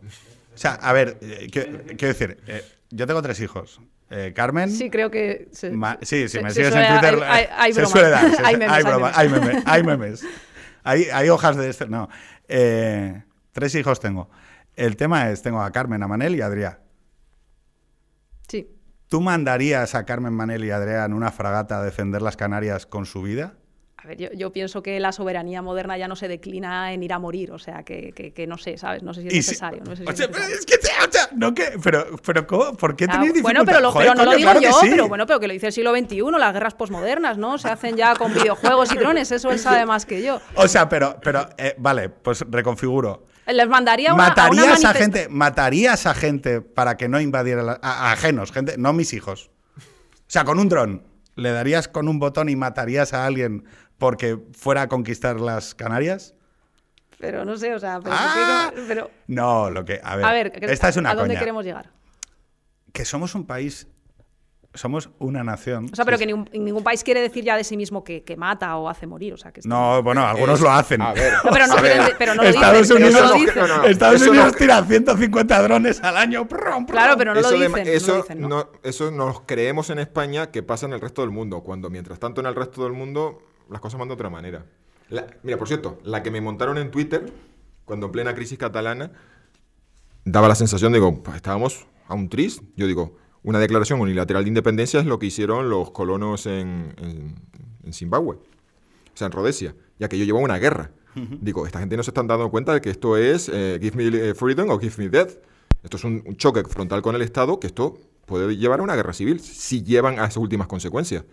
[0.54, 3.80] O sea, a ver, eh, quiero, decir, eh, yo tengo tres hijos.
[4.36, 4.70] Carmen.
[4.70, 5.48] Sí, creo que.
[5.52, 7.20] sí, si me sigues en Twitter.
[7.24, 8.26] Hay, se suele dar.
[8.44, 9.64] hay, memes, hay, broma, hay, memes.
[9.66, 10.26] hay memes.
[10.84, 11.88] hay, hojas de este.
[11.88, 12.10] No.
[12.48, 14.30] tres hijos tengo.
[14.76, 16.80] El tema es: tengo a Carmen, a Manel y a Adrián.
[18.48, 18.70] Sí.
[19.08, 23.06] ¿Tú mandarías a Carmen Manel y Adrián en una fragata a defender las Canarias con
[23.06, 23.56] su vida?
[24.04, 27.20] A ver, yo, pienso que la soberanía moderna ya no se declina en ir a
[27.20, 29.04] morir, o sea, que, no sé, ¿sabes?
[29.04, 29.84] No sé si es necesario.
[29.86, 32.76] No sé si o sea, es que, o sea, no que, pero, pero ¿cómo?
[32.76, 33.64] ¿por qué ah, tenéis dificultad?
[33.64, 35.74] Bueno, pero, lo, pero no lo digo yo, pero bueno, pero que lo dice el
[35.74, 37.60] siglo XXI, las guerras posmodernas, ¿no?
[37.60, 40.42] Se hacen ya con videojuegos y drones, eso él sabe más que yo.
[40.56, 43.28] O sea, pero, pero eh, vale, pues reconfiguro.
[43.46, 48.52] Les mandaría una, ¿Matarías a, gente, ¿Matarías a gente para que no invadiera a, ajenos,
[48.52, 49.52] gente, no mis hijos?
[49.78, 49.82] O
[50.28, 51.04] sea, con un dron,
[51.36, 53.66] ¿le darías con un botón y matarías a alguien
[54.02, 56.34] porque fuera a conquistar las Canarias?
[57.20, 58.72] Pero no sé, o sea, pero, ah.
[59.28, 61.92] no, lo que a ver, esta es una ¿a dónde queremos llegar?
[62.92, 63.88] Que somos un país
[64.74, 65.90] somos una nación.
[65.92, 68.90] O sea, pero que ningún, país quiere decir ya de sí mismo que, mata o
[68.90, 69.34] hace morir.
[69.34, 71.02] O sea, que no, bueno, algunos lo hacen.
[71.14, 71.76] pero, no,
[72.18, 73.04] pero no lo Estados dicen.
[73.04, 76.48] Unidos, Estados Unidos tira 150 drones al año.
[76.48, 77.88] Claro, pero no lo dicen.
[77.88, 81.90] eso, no eso nos creemos en España que pasa en el resto del mundo, cuando
[81.90, 84.66] mientras tanto en el resto del mundo las cosas van de otra manera.
[85.44, 87.32] mira, por cierto, la que me montaron en Twitter,
[87.86, 89.12] cuando en plena crisis catalana,
[90.26, 92.62] daba la sensación, digo, pues estábamos a un tris.
[92.76, 96.94] Yo digo, una declaración unilateral de independencia es lo que hicieron los colonos en,
[97.92, 100.92] Zimbabue, o sea, en Rhodesia, ya que yo llevo una guerra.
[101.14, 104.30] Digo, esta gente no se están dando cuenta de que esto es eh, give me
[104.30, 105.32] eh, freedom o give me death.
[105.84, 109.12] Esto es un, choque frontal con el Estado que esto puede llevar a una guerra
[109.12, 111.26] civil si llevan a esas últimas consecuencias.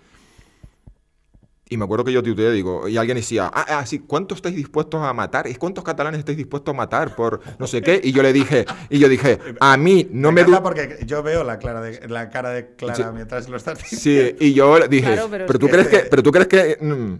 [1.70, 4.56] Y me acuerdo que yo tuiteé, digo, y alguien decía, ah, ah, sí, ¿cuántos estáis
[4.56, 5.46] dispuestos a matar?
[5.58, 8.00] ¿Cuántos catalanes estáis dispuestos a matar por no sé qué?
[8.02, 10.44] Y yo le dije, y yo dije, a mí no me...
[10.44, 14.36] me porque yo veo la, clara de, la cara de Clara mientras lo estás diciendo.
[14.38, 16.78] Sí, y yo dije, pero, tú crees que, pero tú crees que...
[16.80, 17.14] Mm,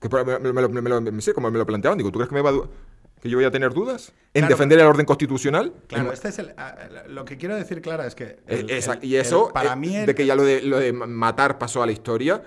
[0.00, 2.52] que me, lo, me, lo, como me lo planteaban, digo, ¿tú crees que me va
[3.24, 5.72] que yo voy a tener dudas en defender el orden constitucional.
[5.86, 6.76] Claro, este es el, ah,
[7.08, 8.36] lo que quiero decir, Clara, es que.
[9.00, 9.96] y eso, para eh, mí.
[9.96, 12.42] De que ya lo de, lo de matar pasó a la historia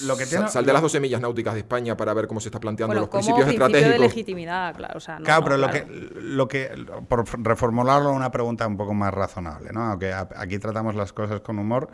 [0.00, 2.48] lo que tiene, Sal de las 12 millas náuticas de España para ver cómo se
[2.48, 4.00] está planteando los principios principio estratégicos.
[4.00, 5.00] de legitimidad, claro.
[5.22, 5.86] claro, pero Lo, que,
[6.20, 6.70] lo que,
[7.08, 9.84] por reformularlo, una pregunta un poco más razonable, ¿no?
[9.84, 11.88] Aunque aquí tratamos las cosas con humor,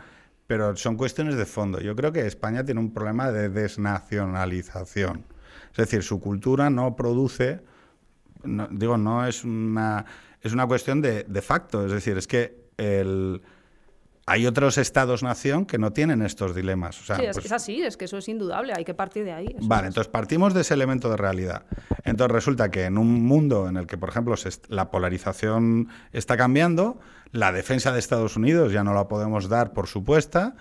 [0.47, 1.79] pero son cuestiones de fondo.
[1.79, 5.25] Yo creo que España tiene un problema de desnacionalización.
[5.71, 7.61] Es decir, su cultura no produce,
[8.43, 10.05] digo, no es una,
[10.41, 11.85] es una cuestión de, de facto.
[11.85, 13.41] Es decir, es que el
[14.29, 16.97] hay otros estados-nación que no tienen estos dilemas.
[16.97, 19.55] sí, es, pues es, así, es que eso es indudable, hay que partir de ahí.
[19.61, 21.63] Vale, entonces partimos de ese elemento de realidad.
[22.03, 24.35] Entonces resulta que en un mundo en el que, por ejemplo,
[24.67, 26.99] la polarización está cambiando,
[27.31, 30.55] la defensa de Estados Unidos ya no la podemos dar por supuesta,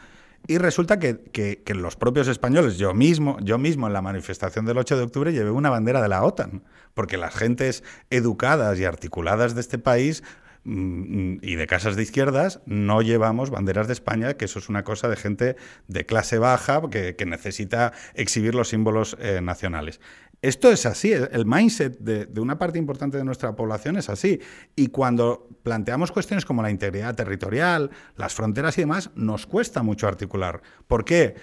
[0.47, 4.65] y resulta que, que, que, los propios españoles, yo mismo, yo mismo en la manifestación
[4.65, 6.63] del 8 de octubre llevé una bandera de la OTAN,
[6.95, 10.23] porque las gentes educadas y articuladas de este país
[10.71, 15.09] y de casas de izquierdas no llevamos banderas de España, que eso es una cosa
[15.09, 20.01] de gente de clase baja que, necesita exhibir los símbolos eh, nacionales.
[20.43, 24.41] Esto es así, el mindset de, una parte importante de nuestra población es así.
[24.77, 30.07] Y cuando planteamos cuestiones como la integridad territorial, las fronteras y demás, nos cuesta mucho
[30.07, 30.63] articular.
[30.87, 31.35] ¿Por qué?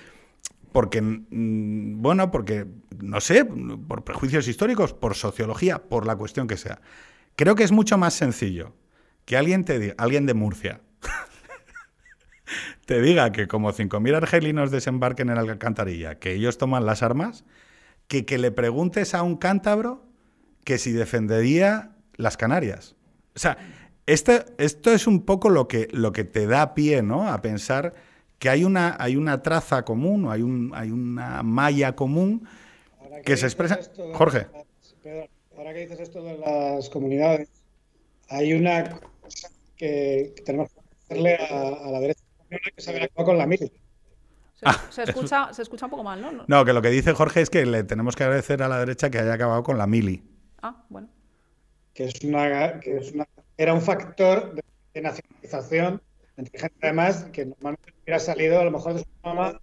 [0.71, 2.67] Porque, mm, bueno, porque,
[2.99, 6.79] no sé, por prejuicios históricos, por sociología, por la cuestión que sea.
[7.35, 8.73] Creo que es mucho más sencillo
[9.25, 10.81] que alguien te diga, alguien de Murcia,
[12.85, 17.43] te diga que como 5.000 argelinos desembarquen en la alcantarilla, que ellos toman las armas,
[18.07, 20.05] que, que le preguntes a un cántabro
[20.63, 22.95] que si defendería las Canarias.
[23.35, 23.57] O sea,
[24.05, 27.27] esto, esto es un poco lo que, lo que te da pie ¿no?
[27.27, 27.93] a pensar
[28.39, 32.47] que hay una, hay una traza común o hay, un, hay una malla común
[33.23, 33.79] que, se expresa...
[34.13, 34.47] Jorge.
[35.57, 37.49] ahora que dices esto de las comunidades,
[38.29, 38.99] hay una
[39.75, 43.71] que, tenemos que hacerle a, la derecha que se había con la mili.
[44.89, 46.45] Se, escucha, se escucha un poco mal, ¿no?
[46.47, 46.65] ¿no?
[46.65, 49.19] que lo que dice Jorge es que le tenemos que agradecer a la derecha que
[49.19, 50.23] haya acabado con la mili.
[50.61, 51.09] Ah, bueno.
[51.93, 56.01] Que es una, que es una era un factor de, nacionalización
[56.37, 59.59] entre gente además que normalmente hubiera salido a lo mejor de su mamá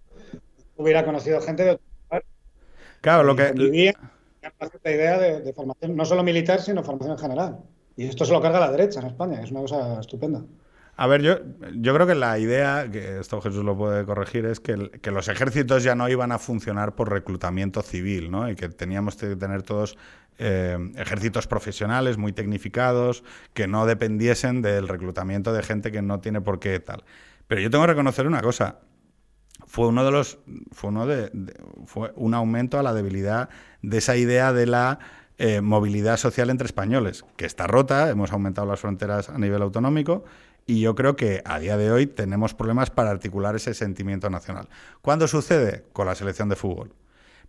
[0.75, 2.25] hubiera conocido gente de otro lugar.
[3.01, 3.95] Claro, lo que vivía
[4.85, 7.59] idea de, de formación no solo militar sino formación en general.
[7.95, 10.43] Y esto se lo carga la derecha en España, es una cosa estupenda.
[10.95, 11.37] A ver, yo,
[11.75, 15.27] yo creo que la idea, que esto Jesús lo puede corregir, es que, que, los
[15.27, 18.47] ejércitos ya no iban a funcionar por reclutamiento civil, ¿no?
[18.47, 19.97] Y que teníamos que tener todos
[20.39, 26.41] eh, ejércitos profesionales muy tecnificados, que no dependiesen del reclutamiento de gente que no tiene
[26.41, 27.03] por qué tal.
[27.47, 28.79] Pero yo tengo que reconocer una cosa.
[29.65, 30.39] Fue uno de los.
[30.71, 31.31] Fue uno de,
[31.85, 33.49] fue un aumento a la debilidad
[33.81, 34.99] de esa idea de la
[35.37, 40.23] eh, movilidad social entre españoles, que está rota, hemos aumentado las fronteras a nivel autonómico
[40.65, 44.69] y yo creo que a día de hoy tenemos problemas para articular ese sentimiento nacional.
[45.01, 45.85] ¿Cuándo sucede?
[45.91, 46.93] Con la selección de fútbol.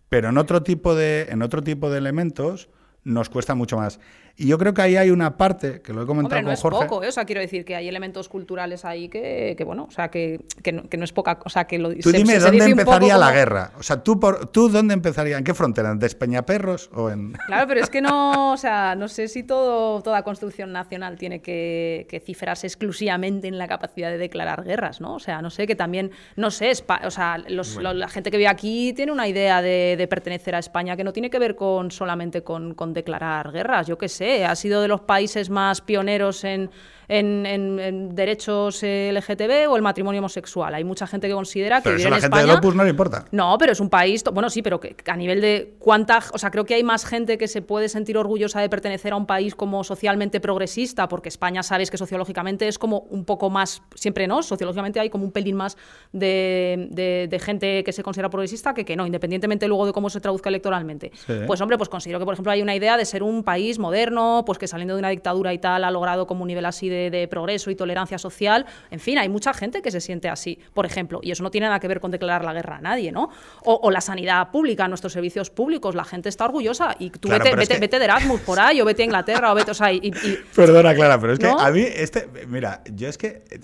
[0.09, 2.69] Pero en otro tipo de, en otro tipo de elementos
[3.05, 3.99] nos cuesta mucho más.
[4.37, 6.79] Y yo creo que ahí hay una parte, que lo he comentado no con Jorge.
[6.79, 7.07] Es poco, ¿eh?
[7.07, 10.41] o sea, quiero decir que hay elementos culturales ahí que, que bueno, o sea, que,
[10.61, 13.71] que, no, es poca, o sea, que lo Tú dime dónde empezaría la guerra.
[13.79, 15.37] O sea, ¿tú, por, ¿tú dónde empezaría?
[15.37, 15.91] ¿En qué frontera?
[15.91, 17.33] ¿En Despeñaperros o en...?
[17.45, 21.41] Claro, pero es que no, o sea, no sé si todo, toda construcción nacional tiene
[21.41, 25.15] que, cifrarse exclusivamente en la capacidad de declarar guerras, ¿no?
[25.15, 28.49] O sea, no sé, que también, no sé, o sea, los, la gente que vive
[28.49, 31.91] aquí tiene una idea de, de, pertenecer a España que no tiene que ver con
[31.91, 36.43] solamente con, con declarar guerras, yo qué sé, ha sido de los países más pioneros
[36.43, 36.71] en
[37.07, 40.73] en, derechos LGTB o el matrimonio homosexual.
[40.73, 42.75] Hay mucha gente que considera que pero eso a la en gente España, de Opus
[42.75, 43.25] no le importa.
[43.31, 46.51] No, pero es un país, bueno, sí, pero que, a nivel de cuánta, o sea,
[46.51, 49.55] creo que hay más gente que se puede sentir orgullosa de pertenecer a un país
[49.55, 54.41] como socialmente progresista, porque España sabes que sociológicamente es como un poco más, siempre no,
[54.43, 55.77] sociológicamente hay como un pelín más
[56.11, 60.21] de, de, gente que se considera progresista que que no, independientemente luego de cómo se
[60.21, 61.11] traduzca electoralmente.
[61.47, 64.43] Pues hombre, pues considero que por ejemplo hay una idea de ser un país moderno,
[64.45, 66.94] pues que saliendo de una dictadura y tal ha logrado como un nivel así de
[66.95, 68.65] de, progreso y tolerancia social.
[68.91, 71.67] En fin, hay mucha gente que se siente así, por ejemplo, y eso no tiene
[71.67, 73.29] nada que ver con declarar la guerra a nadie, ¿no?
[73.63, 77.99] O, la sanidad pública, nuestros servicios públicos, la gente está orgullosa y tú vete, vete,
[77.99, 80.11] de Erasmus por ahí, o vete a Inglaterra, o vete, o sea, y,
[80.55, 83.59] Perdona, Clara, pero es que a mí, este, mira, yo es que eh,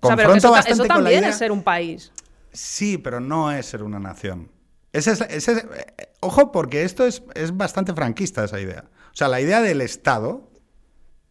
[0.00, 2.12] confronto eso, bastante eso también con la es ser un país.
[2.52, 4.50] Sí, pero no es ser una nación.
[4.92, 8.84] Ese ese eh, ojo, porque esto es, es bastante franquista, esa idea.
[9.12, 10.50] O sea, la idea del Estado,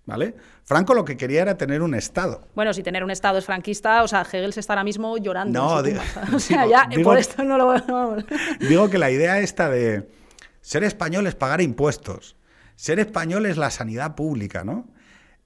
[0.06, 0.36] ¿vale?
[0.72, 2.48] Franco lo que quería era tener un Estado.
[2.56, 5.62] Bueno, si tener un Estado es franquista, o sea, Hegel se está ahora mismo llorando.
[5.62, 6.00] No, digo,
[6.34, 7.76] o sea, ya, por esto no lo
[8.70, 10.10] Digo que la idea esta de
[10.62, 12.38] ser español es pagar impuestos,
[12.78, 14.88] ser español es la sanidad pública, ¿no?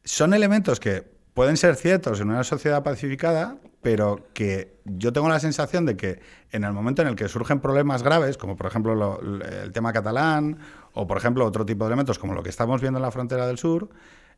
[0.04, 5.40] Son elementos que pueden ser ciertos en una sociedad pacificada, pero que yo tengo la
[5.40, 6.20] sensación de que
[6.52, 9.20] en el momento en el que surgen problemas graves, como por ejemplo
[9.64, 10.60] el tema catalán,
[10.94, 13.48] o por ejemplo otro tipo de elementos como lo que estamos viendo en la frontera
[13.48, 13.90] del sur,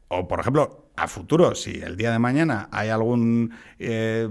[0.08, 4.28] o, por ejemplo, a futuro, si el día de mañana hay algún eh,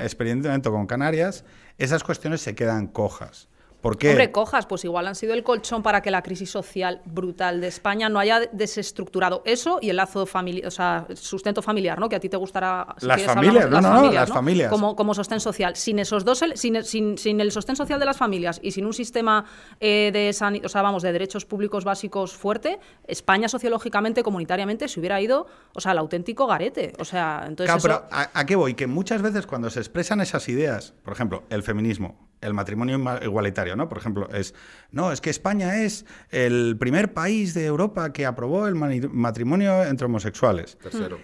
[0.00, 1.44] experimento con Canarias,
[1.78, 3.48] esas cuestiones se quedan cojas.
[3.80, 4.10] ¿Por qué?
[4.10, 7.68] Hombre, cojas, pues igual han sido el colchón para que la crisis social brutal de
[7.68, 12.08] España no haya desestructurado eso y el lazo familiar, o sea, sustento familiar, ¿no?
[12.08, 12.96] Que a ti te gustará.
[13.02, 14.68] las familias, no, no, las familias.
[14.68, 15.76] Como, como sostén social.
[15.76, 18.92] Sin esos dos, sin, sin, sin, el sostén social de las familias y sin un
[18.92, 19.44] sistema
[19.78, 25.20] eh, de, o sea, vamos, de derechos públicos básicos fuerte, España sociológicamente, comunitariamente, se hubiera
[25.20, 26.94] ido, o sea, al auténtico garete.
[26.98, 27.82] O sea, entonces.
[27.82, 28.74] Claro, pero ¿a qué voy?
[28.74, 33.76] Que muchas veces cuando se expresan esas ideas, por ejemplo, el feminismo, el matrimonio igualitario,
[33.76, 33.88] ¿no?
[33.88, 34.54] Por ejemplo, es,
[34.90, 40.06] no, es que España es el primer país de Europa que aprobó el matrimonio entre
[40.06, 40.78] homosexuales.
[40.78, 41.18] Tercero.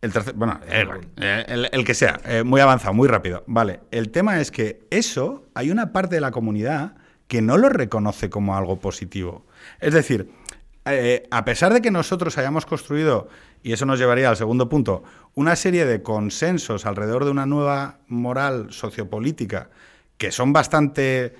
[0.00, 3.42] El tercer, bueno, eh, el, que sea, eh, muy avanzado, muy rápido.
[3.46, 6.96] Vale, el tema es que eso, hay una parte de la comunidad
[7.26, 9.46] que no lo reconoce como algo positivo.
[9.80, 10.30] Es decir,
[10.84, 13.28] eh, a pesar de que nosotros hayamos construido,
[13.62, 18.00] y eso nos llevaría al segundo punto, una serie de consensos alrededor de una nueva
[18.06, 19.70] moral sociopolítica
[20.18, 21.34] que son bastante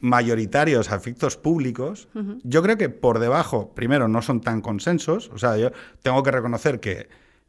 [0.00, 2.08] mayoritarios a efectos públicos,
[2.42, 5.30] yo creo que por debajo, primero, no son tan consensos.
[5.34, 5.70] O sea, yo
[6.02, 7.08] tengo que reconocer que,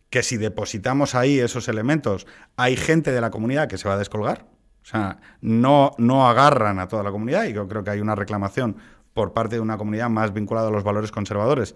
[0.09, 3.97] que si depositamos ahí esos elementos, hay gente de la comunidad que se va a
[3.97, 4.47] descolgar.
[4.83, 8.15] O sea, no, no agarran a toda la comunidad y yo creo que hay una
[8.15, 8.77] reclamación
[9.13, 11.75] por parte de una comunidad más vinculada a los valores conservadores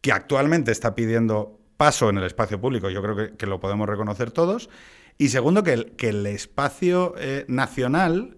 [0.00, 2.90] que actualmente está pidiendo paso en el espacio público.
[2.90, 4.70] Yo creo que, lo podemos reconocer todos.
[5.18, 8.37] Y segundo, que el, que el espacio eh, nacional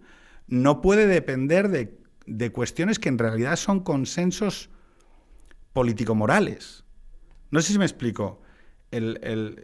[0.50, 4.68] no puede depender de, cuestiones que en realidad son consensos
[5.72, 6.84] político-morales.
[7.50, 8.42] No sé si me explico.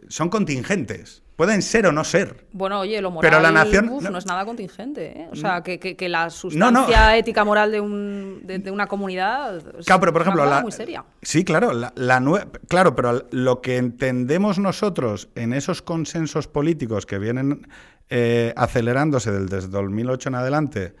[0.07, 1.23] son contingentes.
[1.37, 2.47] Pueden ser o no ser.
[2.51, 5.21] Bueno, oye, lo moral Pero la nación, no, es nada contingente.
[5.21, 5.27] ¿eh?
[5.31, 10.61] O sea, que, la sustancia ética moral de, una comunidad claro, pero por ejemplo, la,
[10.61, 11.05] muy seria.
[11.21, 11.93] Sí, claro, la,
[12.67, 17.67] claro, pero lo que entendemos nosotros en esos consensos políticos que vienen
[18.09, 20.95] eh, acelerándose desde 2008 en adelante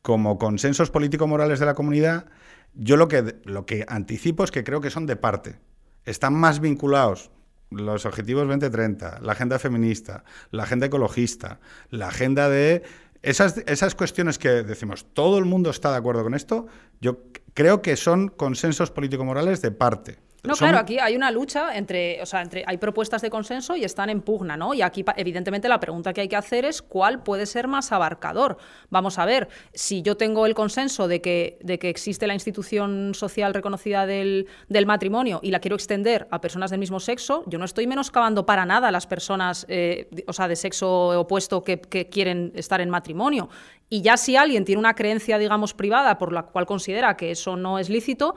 [0.00, 2.26] como consensos político-morales de la comunidad,
[2.74, 5.58] yo lo que, lo que anticipo es que creo que son de parte.
[6.04, 7.32] Están más vinculados,
[7.74, 11.60] los objetivos 2030, la agenda feminista, la agenda ecologista,
[11.90, 12.82] la agenda de...
[13.22, 16.66] Esas, esas cuestiones que decimos, todo el mundo está de acuerdo con esto,
[17.00, 17.20] yo
[17.54, 20.18] creo que son consensos político-morales de parte.
[20.44, 23.84] No, claro, aquí hay una lucha entre, o sea, entre, hay propuestas de consenso y
[23.84, 24.74] están en pugna, ¿no?
[24.74, 28.56] Y aquí, evidentemente, la pregunta que hay que hacer es cuál puede ser más abarcador.
[28.90, 33.14] Vamos a ver, si yo tengo el consenso de que, de que existe la institución
[33.14, 34.48] social reconocida del,
[34.84, 38.66] matrimonio y la quiero extender a personas del mismo sexo, yo no estoy menoscabando para
[38.66, 42.90] nada a las personas, eh, o sea, de sexo opuesto que, que quieren estar en
[42.90, 43.48] matrimonio.
[43.88, 47.56] Y ya si alguien tiene una creencia, digamos, privada por la cual considera que eso
[47.56, 48.34] no es lícito,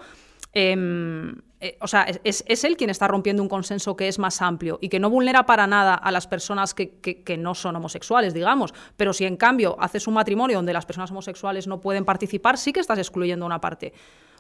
[0.56, 4.78] Em, eh, o sea, es, él quien está rompiendo un consenso que es más amplio
[4.82, 8.74] y que no vulnera para nada a las personas que, no son homosexuales, digamos.
[8.98, 12.74] Pero si en cambio haces un matrimonio donde las personas homosexuales no pueden participar, sí
[12.74, 13.94] que estás excluyendo una parte.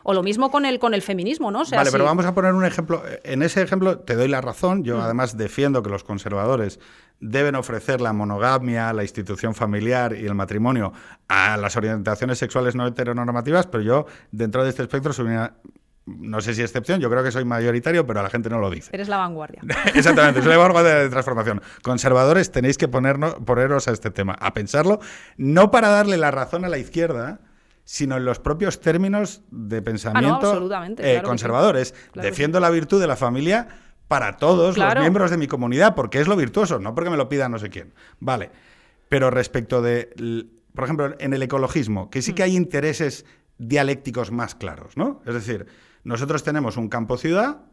[0.04, 1.64] O lo mismo con el, con el feminismo, ¿no?
[1.66, 3.02] vale, pero vamos a poner un ejemplo.
[3.24, 4.84] En ese ejemplo te doy la razón.
[4.84, 5.02] Yo mm.
[5.02, 6.80] además defiendo que los conservadores
[7.20, 10.94] deben ofrecer la monogamia, la institución familiar y el matrimonio
[11.28, 15.56] a las orientaciones sexuales no heteronormativas, pero yo dentro de este espectro soy una
[16.06, 18.92] no sé si excepción, yo creo que soy mayoritario, pero la gente no lo dice.
[18.94, 19.62] Eres la vanguardia.
[19.96, 21.62] Exactamente, soy la vanguardia de transformación.
[21.82, 25.00] Conservadores, tenéis que ponernos, poneros a este tema, a pensarlo,
[25.38, 27.40] no para darle la razón a la izquierda,
[27.86, 31.94] sino en los propios términos de pensamiento ah, eh, conservadores.
[32.14, 33.68] Defiendo la virtud de la familia
[34.08, 37.30] para todos los miembros de mi comunidad, porque es lo virtuoso, no porque me lo
[37.30, 37.94] pida no sé quién.
[38.20, 38.52] Vale,
[39.10, 42.46] pero respecto de, por ejemplo, en el ecologismo, que sí que mm.
[42.46, 43.26] hay intereses
[43.58, 45.22] dialécticos más claros, ¿no?
[45.26, 45.68] Es decir,
[46.06, 47.64] nosotros tenemos un campo ciudad,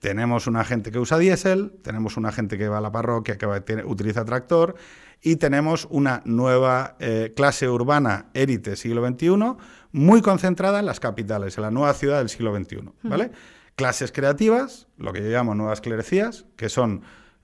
[0.00, 3.46] tenemos una gente que usa diésel, tenemos una gente que va a la parroquia que
[3.84, 4.76] utiliza tractor
[5.22, 9.56] y tenemos una nueva eh, clase urbana élite siglo XXI
[9.92, 12.92] muy concentrada en las capitales, en la nueva ciudad del siglo XXI.
[13.02, 13.30] ¿vale?
[13.76, 17.02] Clases creativas, lo que yo llamo nuevas clerecías, que son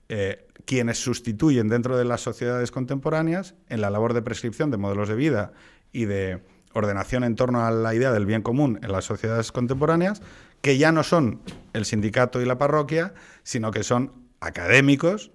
[0.09, 5.09] eh, quienes sustituyen dentro de las sociedades contemporáneas en la labor de prescripción de modelos
[5.09, 5.53] de vida
[5.91, 6.43] y de
[6.77, 10.21] ordenación en torno a la idea del bien común en las sociedades contemporáneas,
[10.61, 11.41] que ya no son
[11.73, 13.13] el sindicato y la parroquia,
[13.43, 15.31] sino que son académicos,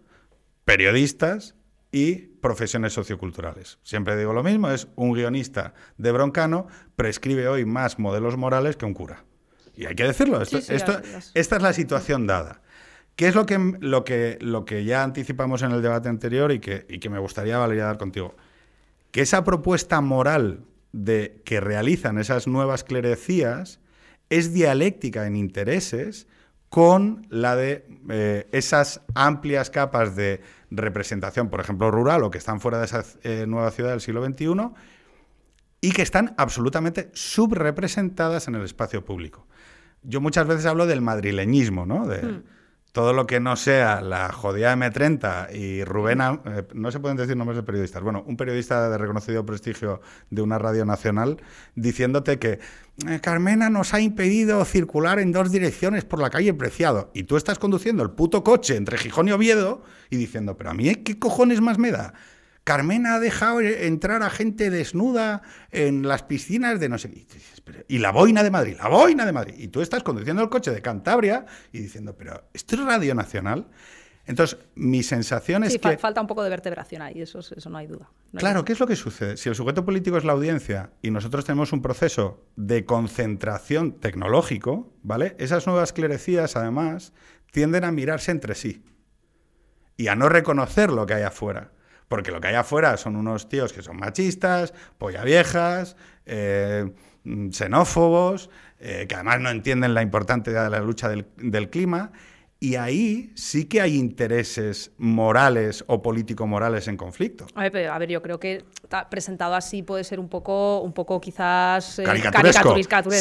[0.65, 1.55] periodistas
[1.91, 3.79] y profesiones socioculturales.
[3.83, 6.67] Siempre digo lo mismo, es un guionista de Broncano
[6.97, 9.25] prescribe hoy más modelos morales que un cura.
[9.75, 11.03] Y hay que decirlo, esto, esta
[11.35, 12.63] es la situación dada.
[13.17, 16.61] ¿Qué es lo que, lo, que, lo que ya anticipamos en el debate anterior y
[16.61, 18.35] que, y que me gustaría validar contigo?
[19.11, 23.81] Que esa propuesta moral de, que realizan esas nuevas clerecías
[24.31, 26.27] es dialéctica en intereses
[26.69, 30.41] con la de eh, esas amplias capas de
[30.71, 34.25] representación, por ejemplo, rural o que están fuera de esa eh, nueva ciudad del siglo
[34.25, 34.47] XXI
[35.83, 39.47] y que están absolutamente subrepresentadas en el espacio público.
[40.03, 42.05] Yo muchas veces hablo del madrileñismo, ¿no?
[42.05, 42.43] Hmm
[42.93, 47.37] todo lo que no sea la jodida M30 y Rubena, eh, no se pueden decir
[47.37, 51.39] nombres de periodistas, bueno, un periodista de reconocido prestigio de una radio nacional
[51.75, 52.61] diciéndote que
[53.09, 57.39] eh, Carmena nos ha impedido circular en dos direcciones por la calle Preciado y tú
[57.39, 61.19] estás conduciendo el puto coche entre Gijón y Oviedo y diciendo, pero a mí qué
[61.19, 62.13] cojones más me da
[62.65, 67.27] Carmena ha dejado entrar a gente desnuda en las piscinas de no sé qué.
[67.89, 69.55] Y la boina de Madrid, la boina de Madrid.
[69.59, 73.67] Y tú estás conduciendo el coche de Cantabria y diciendo, pero ¿esto es Radio Nacional?
[74.25, 75.99] Entonces, mi sensación es que...
[75.99, 78.09] falta un poco de vertebración ahí, eso, eso no hay duda.
[78.37, 79.37] claro, ¿qué es lo que sucede?
[79.37, 84.93] Si el sujeto político es la audiencia y nosotros tenemos un proceso de concentración tecnológico,
[85.03, 85.35] ¿vale?
[85.39, 87.13] Esas nuevas clerecías, además,
[87.51, 88.85] tienden a mirarse entre sí
[89.97, 91.73] y a no reconocer lo que hay afuera.
[92.13, 95.97] Porque lo que hay afuera son unos tíos que son machistas, polla viejas,
[96.27, 96.93] eh,
[97.51, 98.51] xenófobos,
[98.81, 102.13] eh, que además no entienden la importancia de la lucha del, clima.
[102.61, 107.47] Y ahí sí que hay intereses morales o político-morales en conflicto.
[107.55, 108.63] A ver, yo creo que
[109.11, 112.05] presentado así puede ser un poco, un poco quizás eh,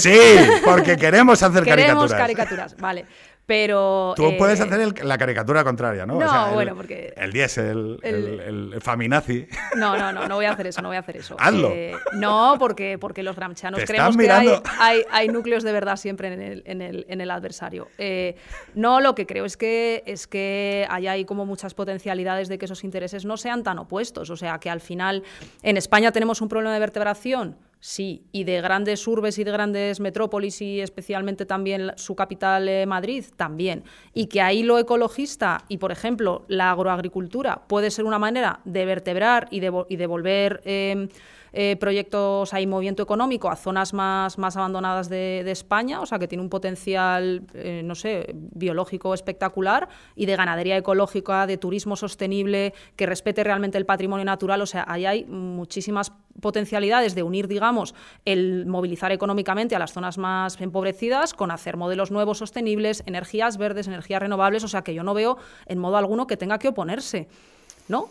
[0.01, 0.19] Sí,
[0.65, 2.75] porque queremos hacer queremos caricaturas.
[2.75, 3.05] Vale.
[3.45, 4.13] Pero.
[4.15, 6.19] Tú puedes eh, hacer la caricatura contraria, ¿no?
[6.19, 7.13] No, bueno, porque.
[7.17, 9.47] El diésel, el, el, faminazi.
[9.75, 11.35] No, no, no, no voy a hacer eso, no voy a hacer eso.
[11.39, 11.71] Hazlo.
[11.71, 14.31] Eh, no, porque, porque los gramscianos creemos que
[14.79, 17.87] hay, hay, núcleos de verdad siempre en el, en el, en el adversario.
[17.97, 18.35] Eh,
[18.75, 22.65] no, lo que creo es que, es que hay, hay como muchas potencialidades de que
[22.65, 24.29] esos intereses no sean tan opuestos.
[24.29, 25.23] O sea, que al final
[25.63, 29.99] en España tenemos un problema de vertebración Sí, y de grandes urbes y de grandes
[29.99, 33.83] metrópolis y especialmente también su capital eh, Madrid, también.
[34.13, 38.85] Y que ahí lo ecologista y, por ejemplo, la agroagricultura puede ser una manera de
[38.85, 40.61] vertebrar y de, volver...
[40.63, 41.09] Em,
[41.53, 46.27] eh, proyectos, hay movimiento económico a zonas más, más abandonadas de, España, o sea, que
[46.27, 52.73] tiene un potencial, eh, no sé, biológico espectacular y de ganadería ecológica, de turismo sostenible,
[52.95, 57.93] que respete realmente el patrimonio natural, o sea, ahí hay muchísimas potencialidades de unir, digamos,
[58.23, 63.87] el movilizar económicamente a las zonas más empobrecidas con hacer modelos nuevos sostenibles, energías verdes,
[63.87, 67.27] energías renovables, o sea que yo no veo en modo alguno que tenga que oponerse,
[67.89, 68.09] ¿no?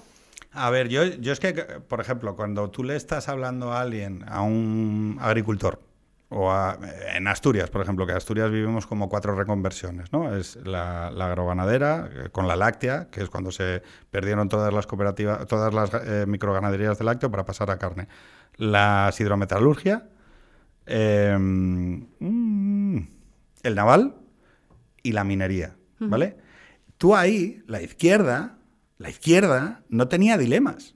[0.53, 4.25] A ver, yo, yo es que, por ejemplo, cuando tú le estás hablando a alguien,
[4.29, 5.81] a un agricultor,
[6.33, 6.53] o
[7.13, 10.35] en Asturias, por ejemplo, que en Asturias vivimos como cuatro reconversiones, ¿no?
[10.35, 15.45] Es la, agroganadera, eh, con la láctea, que es cuando se perdieron todas las cooperativas,
[15.49, 18.07] todas las eh, microganaderías de lácteo para pasar a carne.
[18.57, 20.09] La hidrometalurgia,
[20.87, 23.09] em, mm,
[23.65, 24.15] el naval
[25.03, 26.37] y la minería, ¿vale?
[26.97, 28.60] Tú ahí, la izquierda,
[29.01, 30.95] la izquierda no tenía dilemas.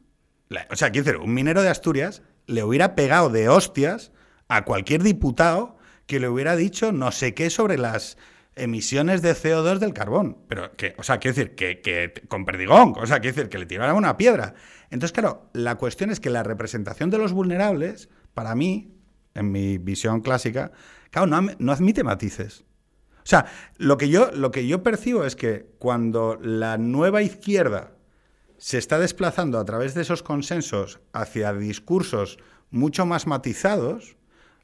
[0.70, 4.12] o sea, quiero decir, un minero de Asturias le hubiera pegado de hostias
[4.46, 8.18] a cualquier diputado que le hubiera dicho no sé qué sobre las
[8.56, 10.36] emisiones de CO2 del carbón.
[10.48, 13.64] Pero que, o sea, quiero decir, que, con perdigón, o sea, quiero decir, que le
[13.64, 14.54] tiraran una piedra.
[14.90, 18.98] Entonces, claro, la cuestión es que la representación de los vulnerables, para mí,
[19.32, 20.72] en mi visión clásica,
[21.10, 22.66] claro, no admite matices.
[23.24, 23.46] O sea,
[23.78, 27.92] lo que, yo, lo que yo percibo es que cuando la nueva izquierda
[28.58, 32.38] se está desplazando a través de esos consensos hacia discursos
[32.70, 34.16] mucho más matizados,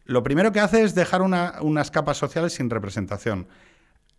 [0.05, 3.49] lo primero que hace es dejar unas capas sociales sin representación,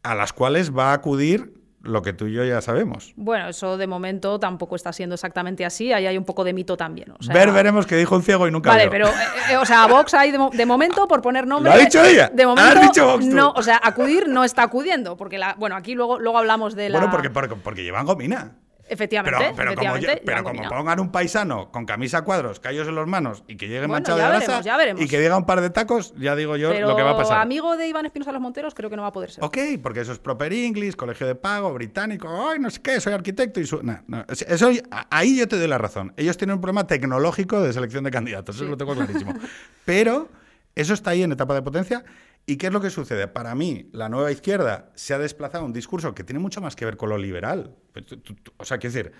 [0.01, 3.13] a las cuales va a acudir lo que tú y yo ya sabemos.
[3.15, 6.77] Bueno, eso de momento tampoco está siendo exactamente así, ahí hay un poco de mito
[6.77, 7.13] también.
[7.33, 9.13] Ver, veremos que dijo un ciego y nunca Vale, pero, eh,
[9.51, 11.71] eh, o sea, Vox hay de, momento, por poner nombre...
[11.71, 12.29] ¿Lo ha dicho ella?
[12.33, 15.95] De momento, dicho Vox no, o sea, acudir no está acudiendo, porque, la, bueno, aquí
[15.95, 16.99] luego, luego hablamos de la...
[16.99, 18.55] Bueno, porque, porque, porque llevan gomina.
[18.91, 19.53] Efectivamente.
[19.55, 23.87] Pero, como, pongan un paisano con camisa cuadros, callos en los manos y que llegue
[23.87, 24.61] manchado de grasa
[24.97, 27.39] y que diga un par de tacos, ya digo yo lo que va a pasar.
[27.39, 29.45] amigo de Iván Espinosa Los Monteros creo que no va a poder ser.
[29.45, 33.13] Ok, porque eso es proper English, colegio de pago, británico, ay, no sé qué, soy
[33.13, 33.81] arquitecto y su...
[34.27, 34.69] eso,
[35.09, 36.13] ahí yo te doy la razón.
[36.17, 39.33] Ellos tienen un problema tecnológico de selección de candidatos, eso lo tengo clarísimo.
[39.85, 40.27] pero
[40.75, 42.03] eso está ahí en etapa de potencia
[42.45, 43.27] ¿Y qué es lo que sucede?
[43.27, 46.75] Para mí, la nueva izquierda se ha desplazado a un discurso que tiene mucho más
[46.75, 47.75] que ver con lo liberal.
[47.93, 48.05] Pues
[48.57, 49.11] o sea, quiero decir,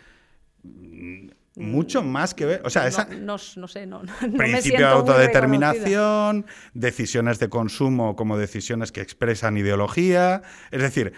[0.64, 2.62] mm, mucho más que ver.
[2.66, 4.02] O sea, esa, no, sé, no.
[4.38, 10.42] principio de autodeterminación, decisiones de consumo como decisiones que expresan ideología.
[10.72, 11.14] Es decir.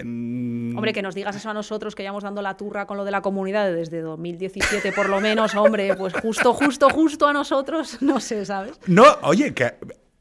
[0.00, 3.10] Hombre, que nos digas eso a nosotros, que llevamos dando la turra con lo de
[3.10, 8.20] la comunidad desde 2017 por lo menos, hombre, pues justo, justo, justo a nosotros, no
[8.20, 8.78] sé, ¿sabes?
[8.86, 9.74] No, oye, que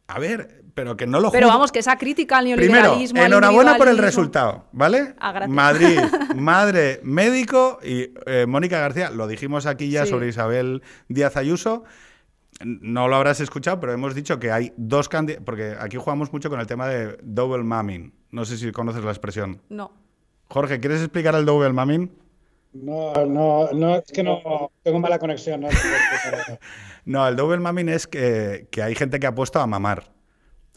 [0.07, 3.13] a ver, pero que no lo Pero vamos, que esa crítica al neoliberalismo.
[3.13, 5.15] Primero, enhorabuena por el resultado, ¿vale?
[5.19, 5.99] Ah, Madrid,
[6.35, 11.83] madre, médico y eh, Mónica García, lo dijimos aquí ya sobre Isabel Díaz Ayuso.
[12.63, 15.43] No lo habrás escuchado, pero hemos dicho que hay dos candidatos.
[15.45, 18.13] Porque aquí jugamos mucho con el tema de double mamming.
[18.31, 19.61] No sé si conoces la expresión.
[19.69, 19.91] No.
[20.49, 22.11] Jorge, ¿quieres explicar el double mamming?
[22.73, 25.61] No, no, no, es que no tengo mala conexión.
[25.61, 25.69] No,
[27.05, 30.11] no el double mamming es que, que, hay gente que ha puesto a mamar,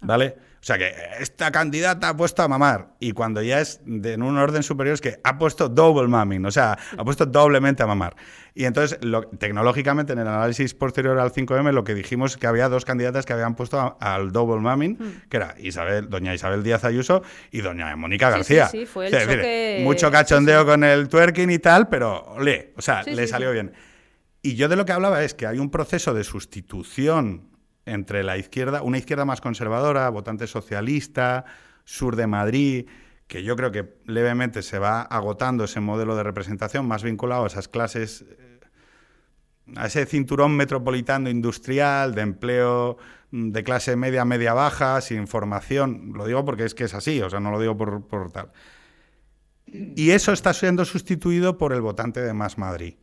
[0.02, 0.36] ¿vale?
[0.66, 4.22] O sea que esta candidata ha puesto a mamar y cuando ya es de, en
[4.24, 7.86] un orden superior es que ha puesto double mamming, o sea, ha puesto doblemente a
[7.86, 8.16] mamar.
[8.52, 8.98] Y entonces,
[9.38, 13.24] tecnológicamente, en el análisis posterior al 5M, lo que dijimos es que había dos candidatas
[13.24, 15.28] que habían puesto al double mamming, hmm.
[15.28, 18.66] que era Isabel, doña Isabel Díaz Ayuso y doña Mónica García.
[18.66, 23.04] Sí, sí, fue el Mucho cachondeo con el twerking y tal, pero ole, o sea,
[23.04, 23.72] le salió bien.
[24.42, 27.55] Y yo de lo que hablaba es que hay un proceso de sustitución
[27.86, 31.44] entre la izquierda, una izquierda más conservadora, votante socialista,
[31.84, 32.86] sur de Madrid,
[33.26, 37.46] que yo creo que levemente se va agotando ese modelo de representación más vinculado a
[37.46, 38.24] esas clases
[39.74, 42.98] a ese cinturón metropolitano industrial de empleo
[43.32, 46.12] mm, de clase media, media baja, sin formación.
[46.14, 48.52] Lo digo porque es que es así, o sea, no lo digo por tal.
[49.66, 52.94] Y eso está siendo sustituido por el votante de Más Madrid.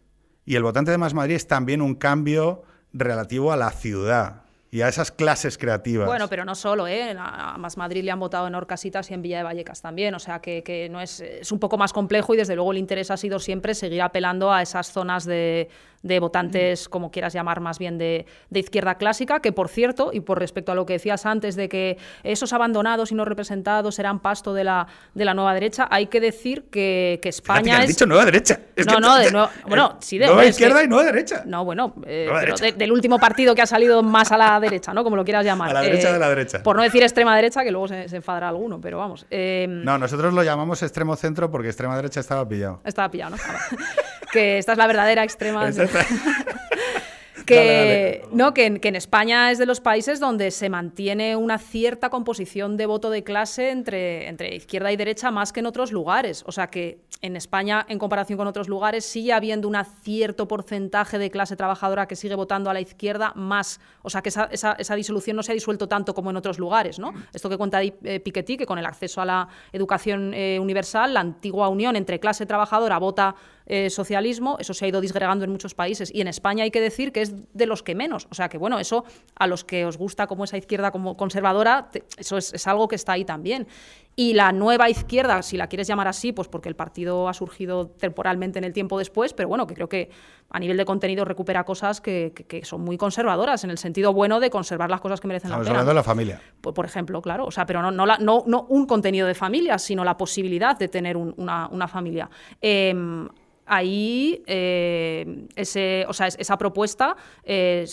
[0.45, 2.63] Y el votante de Más Madrid es también un cambio
[2.93, 4.42] relativo a la ciudad
[4.74, 6.07] y a esas clases creativas.
[6.07, 7.15] Bueno, pero no solo, ¿eh?
[7.15, 10.19] A Más Madrid le han votado en Orcasitas y en Villa de Vallecas también, o
[10.19, 13.11] sea que, que, no es, es un poco más complejo y desde luego el interés
[13.11, 15.69] ha sido siempre seguir apelando a esas zonas de,
[16.03, 20.39] de votantes, como quieras llamar, más bien de, izquierda clásica, que por cierto, y por
[20.39, 24.53] respecto a lo que decías antes de que esos abandonados y no representados serán pasto
[24.53, 28.59] de la, de la nueva derecha, hay que decir que, España has dicho nueva derecha.
[28.85, 29.31] no, no, de
[29.65, 31.43] bueno, sí, de nueva izquierda y nueva derecha.
[31.45, 32.29] No, bueno, eh,
[32.77, 35.03] del último partido que ha salido más a la derecha, ¿no?
[35.03, 35.69] Como lo quieras llamar.
[35.69, 36.61] A la derecha de la eh, derecha.
[36.61, 39.25] Por no decir extrema derecha, que luego se, enfadará alguno, pero vamos.
[39.31, 42.81] Eh, no, nosotros lo llamamos extremo centro porque extrema derecha estaba pillado.
[42.83, 43.77] Estaba pillado, ¿no?
[44.33, 45.71] que esta es la verdadera extrema.
[47.45, 52.77] que, No, que, en España es de los países donde se mantiene una cierta composición
[52.77, 56.43] de voto de clase entre, entre izquierda y derecha más que en otros lugares.
[56.47, 61.17] O sea que en España, en comparación con otros lugares, sigue habiendo un cierto porcentaje
[61.17, 63.79] de clase trabajadora que sigue votando a la izquierda más.
[64.01, 66.99] O sea que esa, esa, disolución no se ha disuelto tanto como en otros lugares.
[66.99, 67.13] ¿no?
[67.33, 71.21] Esto que cuenta eh, Piketty, que con el acceso a la educación eh, universal, la
[71.21, 73.35] antigua unión entre clase trabajadora vota
[73.66, 76.82] eh, socialismo, eso se ha ido disgregando en muchos países y en España hay que
[76.82, 78.28] decir que es de los que menos.
[78.30, 79.05] O sea que, bueno, eso
[79.36, 83.14] a los que os gusta como esa izquierda como conservadora, eso es, algo que está
[83.14, 83.68] ahí también.
[84.16, 87.88] Y la nueva izquierda, si la quieres llamar así, pues porque el partido ha surgido
[87.88, 90.11] temporalmente en el tiempo después, pero bueno, que creo que
[90.51, 94.51] a nivel de contenido recupera cosas que, son muy conservadoras, en el sentido bueno de
[94.51, 95.70] conservar las cosas que merecen la pena.
[95.72, 96.39] hablando de la familia.
[96.61, 97.45] Por, por, ejemplo, claro.
[97.45, 100.88] O sea, pero no, no, no, no, un contenido de familia, sino la posibilidad de
[100.89, 102.30] tener una, una, familia.
[102.61, 103.28] Em,
[103.66, 107.86] ahí eh, ese, o sea, esa propuesta eh,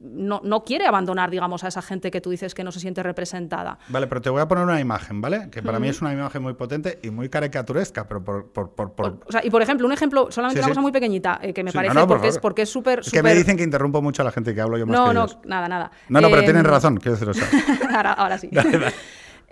[0.00, 3.78] no, quiere abandonar, digamos, a esa gente que tú dices que no se siente representada.
[3.88, 5.50] Vale, pero te voy a poner una imagen, ¿vale?
[5.50, 8.50] Que para mí es una imagen muy potente y muy caricaturesca, pero por...
[8.50, 11.62] por, O sea, y por ejemplo, un ejemplo, solamente una cosa muy pequeñita, eh, que
[11.62, 13.00] me parece porque, es, porque es súper...
[13.00, 15.08] Es que me dicen que interrumpo mucho a la gente que hablo yo más No,
[15.08, 15.90] que no, nada, nada.
[16.08, 17.44] No, no, pero tienen razón, quiero decir eso.
[17.94, 18.50] ahora, ahora sí.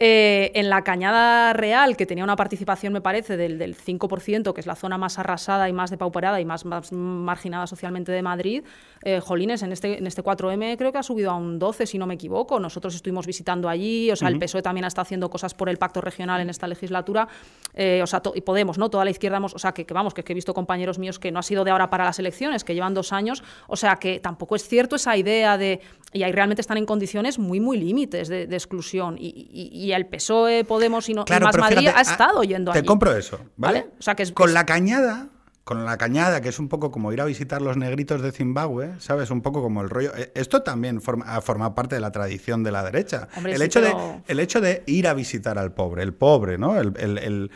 [0.05, 4.61] Eh, en la Cañada Real, que tenía una participación, me parece, del, del 5%, que
[4.61, 8.64] es la zona más arrasada y más depauperada y más, marginada socialmente de Madrid,
[9.05, 11.98] eh, Jolines, en este, en este 4M creo que ha subido a un 12, si
[11.98, 12.59] no me equivoco.
[12.59, 16.00] Nosotros estuvimos visitando allí, o sea, el PSOE también está haciendo cosas por el pacto
[16.00, 17.28] regional en esta legislatura,
[17.72, 18.90] eh, o sea, y Podemos, ¿no?
[18.90, 21.44] Toda la izquierda, o sea, que, vamos, que, he visto compañeros míos que no ha
[21.44, 24.66] sido de ahora para las elecciones, que llevan dos años, o sea, que tampoco es
[24.66, 25.80] cierto esa idea de,
[26.12, 31.09] y ahí realmente están en condiciones muy, muy límites de, exclusión, y el PSOE, Podemos
[31.09, 32.86] y, no, más Madrid ha estado yendo Te allí.
[32.86, 33.86] compro eso, ¿vale?
[33.99, 35.28] O sea, que es, Con la cañada
[35.64, 38.95] con la cañada, que es un poco como ir a visitar los negritos de Zimbabue,
[38.99, 39.30] ¿sabes?
[39.30, 40.12] Un poco como el rollo.
[40.16, 43.28] Eh, esto también forma, forma parte de la tradición de la derecha.
[43.45, 43.95] el, hecho de,
[44.26, 46.80] el hecho de ir a visitar al pobre, el pobre, ¿no?
[46.80, 47.51] El, el,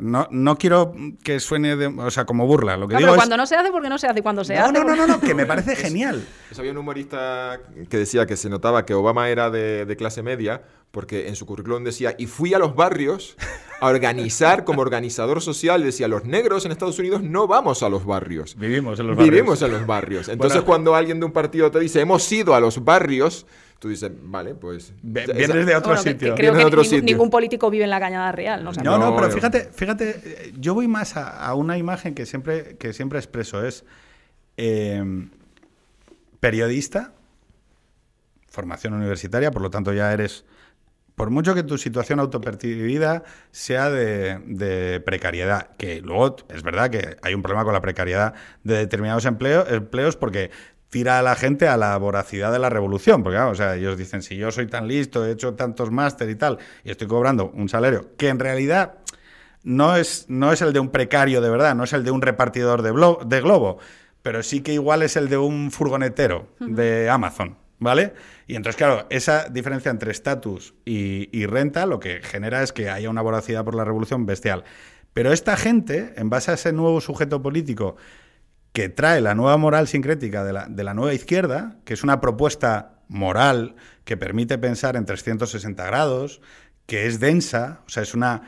[0.00, 2.78] no, no quiero que suene o sea, como burla.
[2.78, 4.72] Lo que digo pero cuando no se hace, porque no se hace cuando se hace.
[4.72, 6.24] No, no, no, no, que me parece genial.
[6.56, 7.60] había un humorista
[7.90, 10.62] que decía que se notaba que Obama era de, de clase media
[10.96, 13.36] porque en su currículum decía, y fui a los barrios
[13.80, 18.06] a organizar como organizador social, decía, los negros en Estados Unidos no vamos a los
[18.06, 18.56] barrios.
[18.56, 19.30] Vivimos en los barrios.
[19.30, 20.30] Vivimos en los barrios.
[20.30, 23.46] Entonces cuando alguien de un partido te dice, hemos ido a los barrios,
[23.78, 24.94] tú dices, vale, pues...
[25.02, 26.34] Vienes de otro sitio.
[26.34, 28.64] creo que ningún, político vive en la cañada real.
[28.82, 33.18] No, no, pero fíjate, fíjate, yo voy más a, una imagen que siempre, que siempre
[33.18, 33.84] expreso, es
[34.56, 35.04] eh,
[36.40, 37.12] periodista,
[38.48, 40.46] formación universitaria, por lo tanto ya eres
[41.16, 47.34] por mucho que tu situación autopercibida sea de, precariedad, que luego es verdad que hay
[47.34, 50.50] un problema con la precariedad de determinados empleos, empleos porque
[50.90, 54.22] tira a la gente a la voracidad de la revolución, porque o sea, ellos dicen,
[54.22, 57.70] si yo soy tan listo, he hecho tantos máster y tal, y estoy cobrando un
[57.70, 58.98] salario que en realidad
[59.64, 62.20] no es, no es el de un precario de verdad, no es el de un
[62.20, 62.90] repartidor de,
[63.26, 63.78] de globo,
[64.20, 68.14] pero sí que igual es el de un furgonetero de Amazon, ¿vale?
[68.46, 73.10] Y entonces, claro, esa diferencia entre estatus y, renta lo que genera es que haya
[73.10, 74.64] una voracidad por la revolución bestial.
[75.12, 77.96] Pero esta gente, en base a ese nuevo sujeto político
[78.72, 82.20] que trae la nueva moral sincrética de la, de la nueva izquierda, que es una
[82.20, 86.42] propuesta moral que permite pensar en 360 grados,
[86.84, 88.42] que es densa, o sea, es una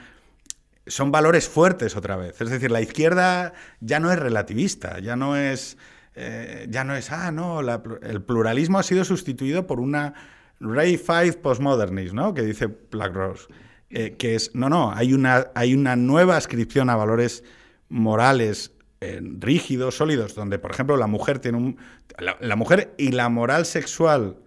[0.88, 2.40] son valores fuertes otra vez.
[2.40, 5.76] Es decir, la izquierda ya no es relativista, ya no es
[6.20, 10.14] eh, ya no es, ah, no, el pluralismo ha sido sustituido por una
[10.58, 12.34] Ray 5 postmodernist, ¿no?
[12.34, 13.46] Que dice Black Rose.
[13.90, 17.44] Eh, que es, no, no, hay una, hay una nueva ascripción a valores
[17.88, 21.78] morales eh, rígidos, sólidos, donde, por ejemplo, la mujer tiene un.
[22.18, 24.38] La, mujer y la moral sexual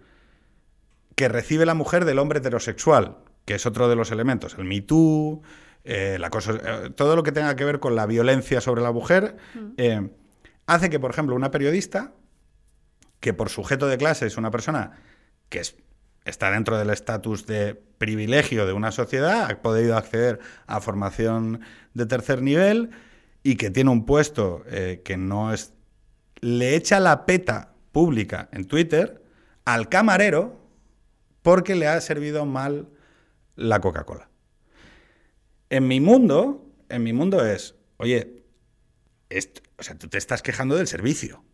[1.16, 3.16] que recibe la mujer del hombre heterosexual,
[3.46, 5.40] que es otro de los elementos, el Me Too,
[5.84, 9.36] la cosa, todo lo que tenga que ver con la violencia sobre la mujer.
[9.54, 10.21] Mm
[10.66, 12.12] hace que, por ejemplo, una periodista,
[13.20, 14.92] que por sujeto de clase es una persona
[15.48, 15.62] que
[16.24, 21.60] está dentro del estatus de privilegio de una sociedad, ha podido acceder a formación
[21.94, 22.90] de tercer nivel
[23.42, 25.72] y que tiene un puesto eh, que no es...
[26.40, 29.22] le echa la peta pública en Twitter
[29.64, 30.60] al camarero
[31.42, 32.88] porque le ha servido mal
[33.56, 34.28] la Coca-Cola.
[35.70, 38.41] En mi mundo, en mi mundo es, oye,
[39.78, 41.44] o sea, tú te estás quejando del servicio.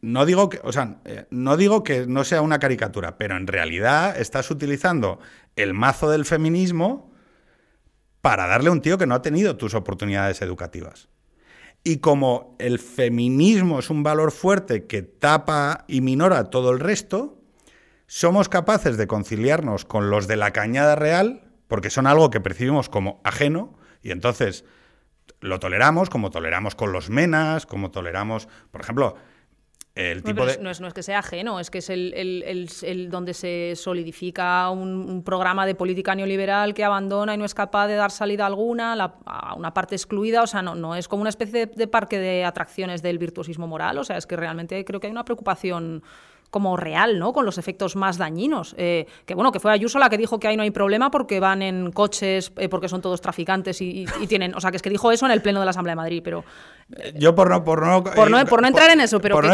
[0.00, 3.46] no digo que, o sea, eh, no digo que no sea una caricatura, pero en
[3.46, 5.20] realidad estás utilizando
[5.56, 7.12] el mazo del feminismo
[8.20, 11.08] para darle a un tío que no ha tenido tus oportunidades educativas.
[11.84, 17.42] Y como el feminismo es un valor fuerte que tapa y minora todo el resto,
[18.06, 22.88] somos capaces de conciliarnos con los de la cañada real, porque son algo que percibimos
[22.88, 24.64] como ajeno, y entonces
[25.44, 29.16] lo toleramos, como toleramos con los menas, como toleramos, por ejemplo,
[29.94, 30.58] el tipo de...
[30.58, 33.74] no, es, no, es, que sea ajeno, es que es el, el, el, donde se
[33.76, 38.46] solidifica un, programa de política neoliberal que abandona y no es capaz de dar salida
[38.46, 38.94] alguna
[39.26, 40.42] a una parte excluida.
[40.42, 43.68] O sea, no, no es como una especie de, de parque de atracciones del virtuosismo
[43.68, 43.98] moral.
[43.98, 46.02] O sea, es que realmente creo que hay una preocupación
[46.54, 47.32] como real, ¿no?
[47.32, 48.76] Con los efectos más dañinos.
[48.78, 51.40] Eh, que bueno, que fue Ayuso la que dijo que ahí no hay problema porque
[51.40, 54.54] van en coches, eh, porque son todos traficantes y, tienen.
[54.54, 56.22] O sea, que es que dijo eso en el Pleno de la Asamblea de Madrid,
[56.22, 56.44] pero.
[56.96, 59.48] Eh, Yo por no, por no, por no, por no entrar en eso, pero que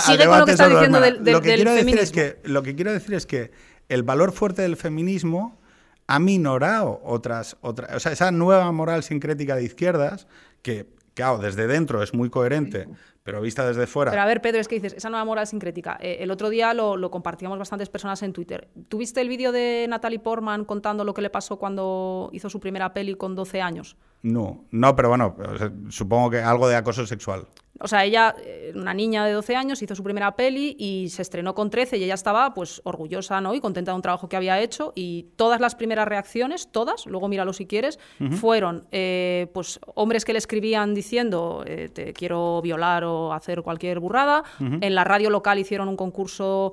[0.00, 2.62] sigue con lo que está diciendo del, del, lo que quiero Decir es que, lo
[2.62, 3.50] que quiero decir es que
[3.90, 5.58] el valor fuerte del feminismo
[6.06, 7.94] ha minorado otras, otras.
[7.94, 10.26] O sea, esa nueva moral sincrética de izquierdas
[10.62, 10.86] que
[11.16, 12.86] claro, desde dentro es muy coherente,
[13.26, 14.12] pero vista desde fuera.
[14.12, 15.98] Pero a ver, Pedro, es que dices, esa nueva moral sincrética.
[16.00, 18.68] Eh, el otro día lo, lo, compartíamos bastantes personas en Twitter.
[18.88, 22.94] ¿Tuviste el vídeo de Natalie Portman contando lo que le pasó cuando hizo su primera
[22.94, 23.96] peli con 12 años?
[24.22, 25.36] No, no, pero bueno,
[25.88, 27.48] supongo que algo de acoso sexual.
[27.80, 31.22] O sea, ella, eh, una niña de 12 años, hizo su primera peli y se
[31.22, 33.54] estrenó con 13 y ella estaba pues orgullosa ¿no?
[33.54, 37.28] y contenta de un trabajo que había hecho y todas las primeras reacciones, todas, luego
[37.28, 37.98] míralo si quieres,
[38.40, 44.00] fueron eh, pues hombres que le escribían diciendo eh, te quiero violar o hacer cualquier
[44.00, 44.42] burrada.
[44.60, 46.72] En la radio local hicieron un concurso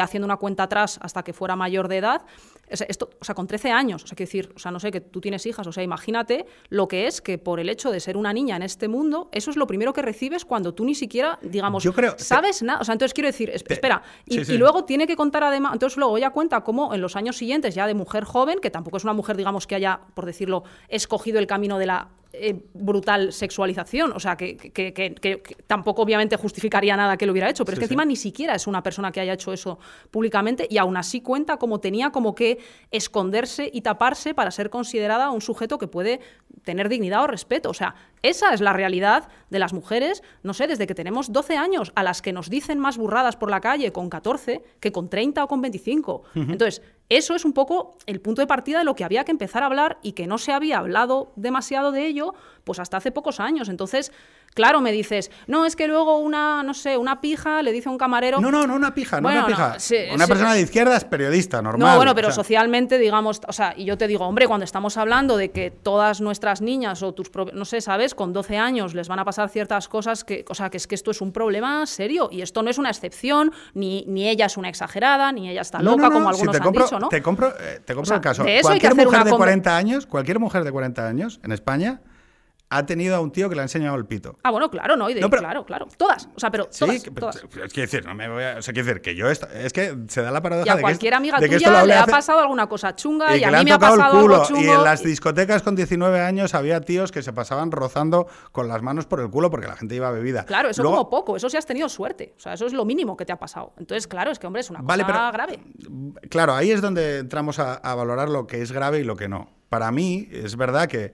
[0.00, 2.22] haciendo una cuenta atrás hasta que fuera mayor de edad.
[2.70, 5.00] Esto, o sea, con 13 años, o sea, quiero decir, o sea, no sé, que
[5.00, 8.16] tú tienes hijas, o sea, imagínate lo que es que por el hecho de ser
[8.16, 11.38] una niña en este mundo, eso es lo primero que recibes cuando tú ni siquiera,
[11.42, 12.80] digamos, sabes nada.
[12.80, 16.16] O sea, entonces quiero decir, espera, y, y, luego tiene que contar además, entonces luego
[16.16, 19.12] ella cuenta cómo en los años siguientes, ya de mujer joven, que tampoco es una
[19.12, 24.12] mujer, digamos, que haya, por decirlo, escogido el camino de la eh, brutal sexualización.
[24.12, 28.04] O sea, que, tampoco obviamente justificaría nada que lo hubiera hecho, pero es que encima
[28.04, 29.78] ni siquiera es una persona que haya hecho eso
[30.10, 32.58] públicamente y aún así cuenta como tenía como que
[32.90, 36.20] esconderse y taparse para ser considerada un sujeto que puede
[36.64, 37.70] tener dignidad o respeto.
[37.70, 41.56] O sea, esa es la realidad de las mujeres, no sé, desde que tenemos 12
[41.56, 45.08] años, a las que nos dicen más burradas por la calle con 14 que con
[45.08, 46.24] 30 o con 25.
[46.34, 49.62] Entonces, eso es un poco el punto de partida de lo que había que empezar
[49.62, 52.34] a hablar y que no se había hablado demasiado de ello,
[52.68, 53.70] pues hasta hace pocos años.
[53.70, 54.12] Entonces,
[54.54, 57.92] Claro, me dices, no, es que luego una, no sé, una pija le dice a
[57.92, 58.40] un camarero.
[58.40, 59.76] No, no, no una pija, no una pija.
[60.12, 61.90] una persona de izquierda es periodista, normal.
[61.90, 65.36] No, bueno, pero socialmente, digamos, o sea, y yo te digo, hombre, cuando estamos hablando
[65.36, 68.16] de que todas nuestras niñas o tus, no sé, ¿sabes?
[68.16, 70.96] Con 12 años les van a pasar ciertas cosas que, o sea, que es que
[70.96, 74.56] esto es un problema serio y esto no es una excepción, ni, ni ella es
[74.56, 77.08] una exagerada, ni ella está loca, como algunos han dicho, ¿no?
[77.08, 78.44] Te compro, eh, te compro el caso.
[78.62, 82.00] cualquier mujer de 40 años, cualquier mujer de 40 años en España
[82.70, 84.38] ha tenido a un tío que le ha enseñado el pito.
[84.42, 85.88] Ah, bueno, claro, no, claro, claro.
[85.96, 87.42] Todas, o sea, pero todas, sí, todas.
[87.64, 89.40] Es que decir, no me voy a, o sea, quiero decir que yo es
[89.72, 92.94] que se da la paradoja y a cualquier amiga tuya le ha pasado alguna cosa
[92.94, 94.60] chunga y, a mí me ha pasado algo chungo.
[94.60, 98.82] Y en las discotecas con 19 años había tíos que se pasaban rozando con las
[98.82, 100.44] manos por el culo porque la gente iba bebida.
[100.44, 102.34] Claro, eso como poco, eso sí has tenido suerte.
[102.36, 103.72] O sea, eso es lo mínimo que te ha pasado.
[103.78, 105.60] Entonces, claro, es que hombre, es una cosa grave.
[106.28, 109.48] Claro, ahí es donde entramos a valorar lo que es grave y lo que no.
[109.68, 111.12] Para mí es verdad que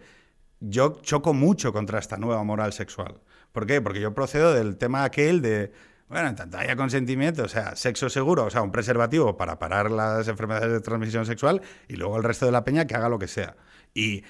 [0.61, 3.21] yo choco mucho contra esta nueva moral sexual.
[3.53, 3.81] ¿Por qué?
[3.81, 5.73] Porque yo procedo del tema aquel de,
[6.09, 9.91] bueno, en tanto haya consentimiento, o sea, sexo seguro, o sea, un preservativo para parar
[9.91, 13.19] las enfermedades de transmisión sexual y luego el resto de la peña que haga lo
[13.19, 13.57] que sea.
[13.95, 14.25] Y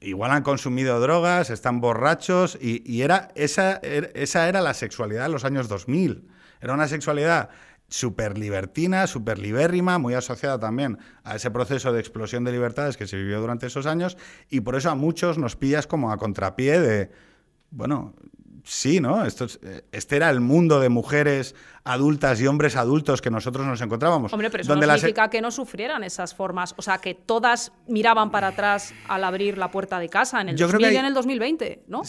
[0.00, 5.30] igual han consumido drogas, están borrachos y, era, esa, er, esa era la sexualidad de
[5.30, 6.28] los años 2000.
[6.60, 7.50] Era una sexualidad
[7.94, 13.06] súper libertina, súper libérrima, muy asociada también a ese proceso de explosión de libertades que
[13.06, 14.16] se vivió durante esos años
[14.50, 17.12] y por eso a muchos nos pillas como a contrapié de,
[17.70, 18.16] bueno,
[18.64, 19.24] sí, ¿no?
[19.24, 21.54] Esto eh, este era el mundo de mujeres
[21.84, 24.32] adultas y hombres adultos que nosotros nos encontrábamos.
[24.32, 26.74] Hombre, pero eso no significa que no sufrieran esas formas.
[26.78, 30.56] O sea, que todas miraban para atrás al abrir la puerta de casa en el
[30.56, 32.02] 2000 y en el 2020, ¿no?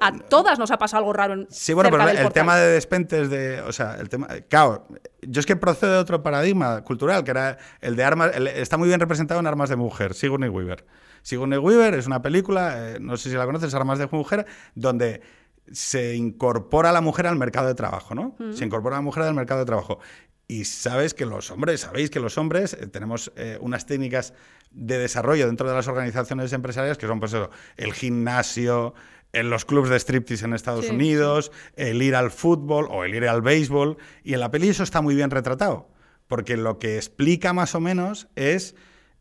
[0.00, 3.30] a todas nos ha pasado algo raro en Sí, bueno, pero el tema de despentes
[3.30, 3.62] de...
[3.62, 4.28] O sea, el tema...
[4.48, 4.86] Claro,
[5.22, 8.32] yo es que procedo de otro paradigma cultural, que era el de armas...
[8.36, 10.84] está muy bien representado en Armas de Mujer, Sigourney Weaver.
[11.22, 15.22] Sigourney Weaver es una película, eh, no sé si la conoces, Armas de Mujer, donde
[15.70, 18.36] se incorpora la mujer al mercado de trabajo, ¿no?
[18.52, 20.00] Se incorpora la mujer al mercado de trabajo.
[20.48, 24.34] Y sabes que los hombres, sabéis que los hombres eh, tenemos eh, unas técnicas
[24.72, 28.94] de desarrollo dentro de las organizaciones empresariales que son, pues eso, el gimnasio,
[29.32, 33.28] en los clubes de striptease en Estados Unidos, el ir al fútbol o el ir
[33.28, 33.96] al béisbol.
[34.24, 35.88] Y en la peli eso está muy bien retratado,
[36.26, 38.74] porque lo que explica más o menos es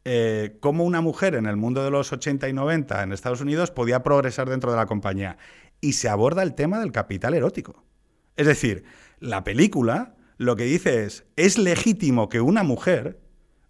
[0.06, 3.70] eh, cómo una mujer en el mundo de los 80 y 90 en Estados Unidos
[3.70, 5.38] podía progresar dentro de la compañía.
[5.82, 7.84] Y se aborda el tema del capital erótico.
[8.36, 8.84] Es decir,
[9.20, 13.20] la película lo que dice es, es legítimo que una mujer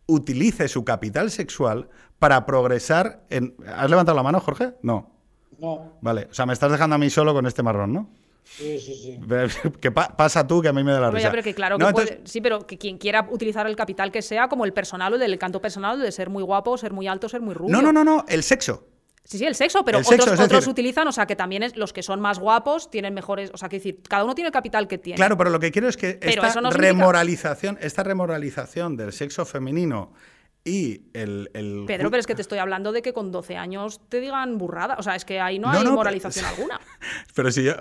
[0.06, 1.90] utilice su capital sexual
[2.20, 3.56] para progresar en...
[3.68, 4.74] ¿Has levantado la mano, Jorge?
[4.82, 5.12] No.
[5.60, 5.94] No.
[6.02, 8.10] Vale, o sea, me estás dejando a mí solo con este marrón, ¿no?
[8.44, 9.20] Sí, sí, sí.
[9.82, 11.28] que pasa tú, que a mí me da la risa.
[11.28, 14.22] ya, pero que claro, que puede- sí, pero que quien quiera utilizar el capital que
[14.22, 17.08] sea, como el personal o el del canto personal, de ser muy guapo, ser muy
[17.08, 17.72] alto, ser muy rubio.
[17.76, 18.88] No, no, no, no, el sexo.
[19.30, 21.76] Sí, sí, el sexo, pero El otros, otros decir- utilizan, o sea, que también es,
[21.78, 24.52] los que son más guapos tienen mejores, o sea, que decir, cada uno tiene el
[24.54, 25.18] capital que tiene.
[25.18, 29.46] Claro, pero lo que quiero es que Pero esta significa- remoralización, esta remoralización del sexo
[29.46, 30.14] femenino
[30.66, 34.02] y el, el Pedro, pero es que te estoy hablando de que con 12 años
[34.10, 34.96] te digan burrada.
[34.98, 36.80] O sea, es que ahí no, No, hay no, moralización pero- alguna.
[37.36, 37.76] Pero si yo-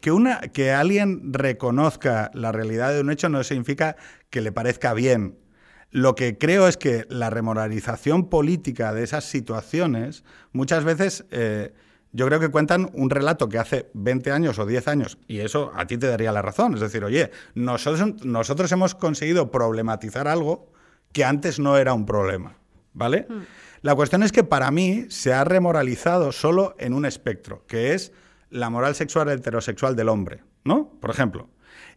[0.00, 3.96] que, una, que alguien reconozca la realidad de un hecho no significa
[4.30, 5.36] que le parezca bien.
[5.92, 11.72] Lo que creo es que la remoralización política de esas situaciones muchas veces eh,
[12.12, 15.72] yo creo que cuentan un relato que hace 20 años o 10 años, y eso
[15.74, 16.74] a ti te daría la razón.
[16.74, 20.70] Es decir, oye, nosotros, nosotros hemos conseguido problematizar algo
[21.12, 22.56] que antes no era un problema.
[22.94, 23.26] ¿Vale?
[23.80, 28.12] La cuestión es que para mí se ha remoralizado solo en un espectro, que es
[28.50, 30.90] la moral sexual heterosexual del hombre, ¿no?
[31.00, 31.48] Por ejemplo.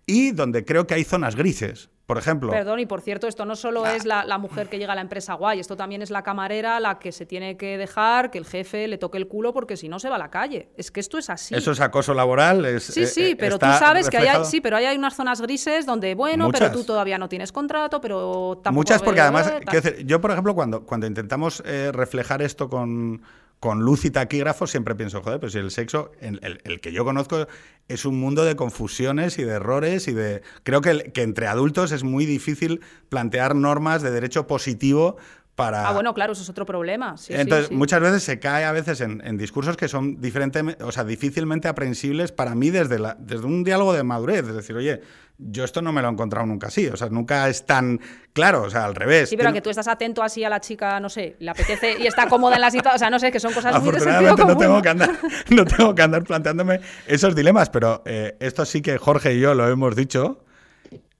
[0.05, 1.89] Y donde creo que hay zonas grises.
[2.05, 4.93] Por ejemplo, Perdón, y por cierto, esto no solo es la, la mujer que llega
[4.93, 8.29] a la empresa guay, esto también es la camarera la que se tiene que dejar
[8.29, 10.69] que el jefe le toque el culo porque si no se va a la calle.
[10.77, 11.55] Es que esto es así.
[11.55, 12.65] eso es acoso laboral.
[12.65, 15.15] Es, Sí, eh, sí, eh, pero tú sabes que hay, sí, pero ahí hay unas
[15.15, 16.61] zonas grises donde, bueno, Muchas.
[16.61, 18.81] pero tú todavía no tienes contrato, pero tampoco...
[18.81, 22.69] Muchas porque eh, además, quiero decir, yo por ejemplo, cuando, cuando intentamos eh, reflejar esto
[22.69, 23.21] con,
[23.59, 26.91] con luz y taquígrafo, siempre pienso, joder, pues si el sexo, el, el- el que
[26.91, 27.47] yo conozco,
[27.87, 30.41] es un mundo de confusiones y de errores y de...
[30.63, 35.17] Creo que, que entre adultos es muy difícil plantear normas de derecho positivo
[35.55, 35.87] para...
[35.87, 37.17] Ah, bueno, claro, eso es otro problema.
[37.17, 37.75] sí, Entonces, sí.
[37.75, 41.67] muchas veces se cae a veces en, en discursos que son diferentes, o sea, difícilmente
[41.67, 44.47] aprensibles para mí desde, la, desde un diálogo de madurez.
[44.47, 45.01] Es decir, oye,
[45.37, 46.87] yo esto no me lo he encontrado nunca así.
[46.87, 47.99] O sea, nunca es tan
[48.33, 49.29] claro, o sea, al revés.
[49.29, 51.97] Sí, pero a que tú estás atento así a la chica, no sé, le apetece
[51.99, 52.95] y está cómoda en la situación.
[52.95, 55.11] O sea, no sé, que son cosas muy de sentido no tengo, que andar,
[55.49, 59.53] no tengo que andar planteándome esos dilemas, pero eh, esto sí que Jorge y yo
[59.53, 60.41] lo hemos dicho.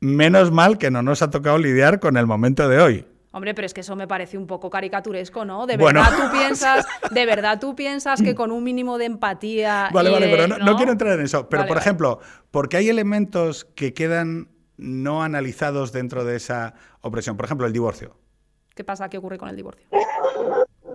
[0.02, 3.06] Menos mal que no nos ha tocado lidiar con el momento de hoy.
[3.36, 5.68] Hombre, pero es que eso me parece un poco caricaturesco, ¿no?
[5.68, 6.02] De Bueno.
[6.02, 9.90] verdad tú piensas, de verdad tú piensas que con un mínimo de empatía.
[9.92, 11.50] Vale, y vale, de- pero no, no quiero entrar en eso.
[11.50, 11.84] Pero, Vale, por vale.
[11.86, 12.20] ejemplo,
[12.50, 17.36] porque hay elementos que quedan no analizados dentro de esa opresión.
[17.36, 18.16] Por ejemplo, el divorcio.
[18.74, 19.10] ¿Qué pasa?
[19.10, 19.86] ¿Qué ocurre con el divorcio?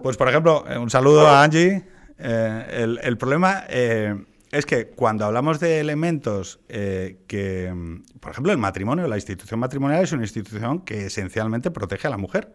[0.02, 1.84] Pues, por ejemplo, eh, un saludo a Angie.
[2.18, 4.14] Eh, el, el problema eh,
[4.50, 9.60] es que cuando hablamos de elementos eh, que, mm, por ejemplo, el matrimonio, la institución
[9.60, 12.52] matrimonial es una institución que esencialmente protege a la mujer.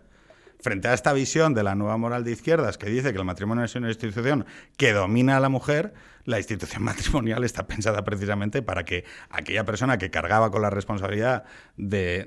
[0.59, 3.63] Frente a esta visión de la nueva moral de izquierdas que dice que el matrimonio
[3.65, 4.45] es una institución
[4.77, 5.93] que domina a la mujer,
[6.25, 11.43] la institución matrimonial está pensada precisamente para que aquella persona que cargaba con la responsabilidad
[11.77, 12.25] de,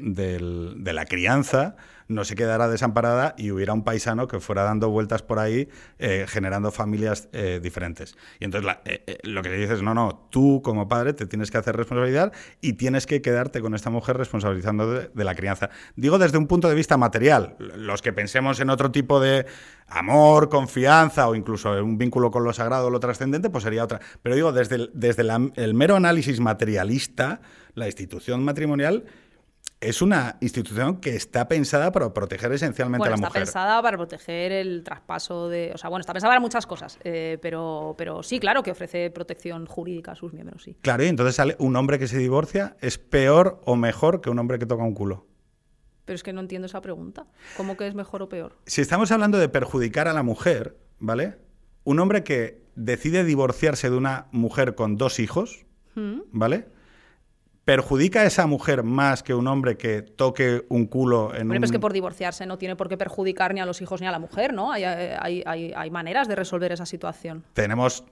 [0.84, 1.76] la crianza
[2.08, 6.24] no se quedara desamparada y hubiera un paisano que fuera dando vueltas por ahí eh,
[6.26, 8.16] generando familias eh, diferentes.
[8.40, 11.50] Y entonces eh, lo que se dice es, no, no, tú como padre te tienes
[11.50, 15.68] que hacer responsabilidad y tienes que quedarte con esta mujer responsabilizando de, la crianza.
[15.96, 19.46] Digo desde un punto de vista material, los que pensemos en otro tipo de
[19.88, 24.00] amor, confianza o incluso un vínculo con lo sagrado lo trascendente, pues sería otra.
[24.22, 25.22] Pero digo, desde desde
[25.56, 27.40] el mero análisis materialista,
[27.74, 29.04] la institución matrimonial
[29.80, 33.42] es una institución que está pensada para proteger esencialmente Bueno, a la está mujer.
[33.42, 35.70] pensada para proteger el traspaso de.
[35.74, 36.98] O sea, bueno, está pensada para muchas cosas.
[37.04, 40.76] eh, pero, pero sí, claro, que ofrece protección jurídica a sus miembros, sí.
[40.80, 44.38] Claro, y entonces sale un hombre que se divorcia es peor o mejor que un
[44.38, 45.26] hombre que toca un culo.
[46.04, 47.26] Pero es que no entiendo esa pregunta.
[47.56, 48.56] ¿Cómo que es mejor o peor?
[48.66, 51.36] Si estamos hablando de perjudicar a la mujer, ¿vale?
[51.84, 55.66] Un hombre que decide divorciarse de una mujer con dos hijos.
[56.30, 56.68] ¿vale?
[57.68, 61.60] ¿Perjudica a esa mujer más que un hombre que toque un culo en Hombre, un...
[61.60, 64.10] pues que por divorciarse no tiene por qué perjudicar ni a los hijos ni a
[64.10, 64.72] la mujer, ¿no?
[64.72, 67.44] Hay, hay, hay, hay maneras de resolver esa situación.
[67.52, 68.04] Tenemos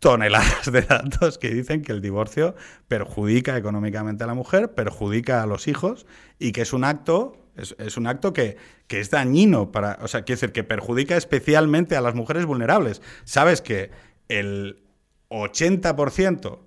[0.00, 2.56] toneladas de datos que dicen que el divorcio
[2.88, 6.04] perjudica económicamente a la mujer, perjudica a los hijos
[6.38, 10.08] y que es un acto, es, es un acto que, que es dañino para, o
[10.08, 13.00] sea, quiere decir que perjudica especialmente a las mujeres vulnerables.
[13.24, 13.92] Sabes que
[14.28, 14.82] el
[15.30, 16.58] 80%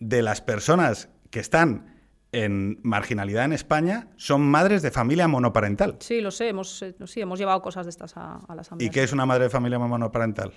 [0.00, 1.94] de las personas que están
[2.32, 5.96] en marginalidad en España son madres de familia monoparental.
[6.00, 8.60] Sí, lo sé, hemos, eh, sí, hemos llevado cosas de estas a, a la ¿Y
[8.60, 8.90] asamblea.
[8.90, 10.52] qué es una madre de familia monoparental?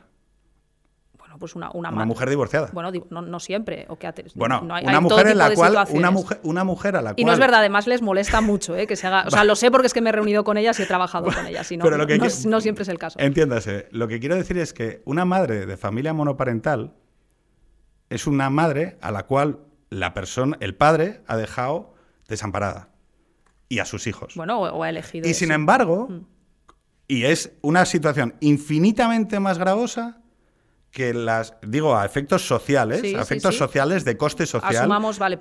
[1.29, 2.69] Bueno, pues una, una, mujer divorciada.
[2.73, 3.85] Bueno, no, siempre.
[3.89, 7.19] O que bueno, una mujer en la cual una mujer, una mujer a la cual
[7.19, 8.87] y no es verdad, además les molesta mucho ¿eh?
[8.87, 9.25] que se haga.
[9.27, 11.25] O sea, lo sé porque es que me he reunido con ellas y he trabajado
[11.25, 11.71] con ellas.
[11.71, 13.19] Y no, Pero no, siempre es el caso.
[13.19, 13.89] Entiéndase.
[13.91, 16.95] Lo que quiero decir es que una madre de familia monoparental
[18.09, 19.59] es una madre a la cual
[19.89, 21.93] la persona, el padre, ha dejado
[22.27, 22.89] desamparada
[23.67, 24.35] y a sus hijos.
[24.35, 25.27] Bueno, o, ha elegido.
[25.27, 26.25] Y sin embargo, mm.
[27.07, 30.21] y es una situación infinitamente más gravosa
[30.91, 34.89] que las, digo, a efectos sociales, a efectos sociales de coste social,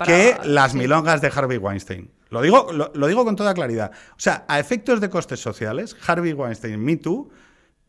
[0.05, 2.11] que las milongas de Harvey Weinstein.
[2.29, 3.93] Lo digo, lo, digo con toda claridad.
[4.11, 7.31] O sea, a efectos de costes sociales, Harvey Weinstein, Me Too,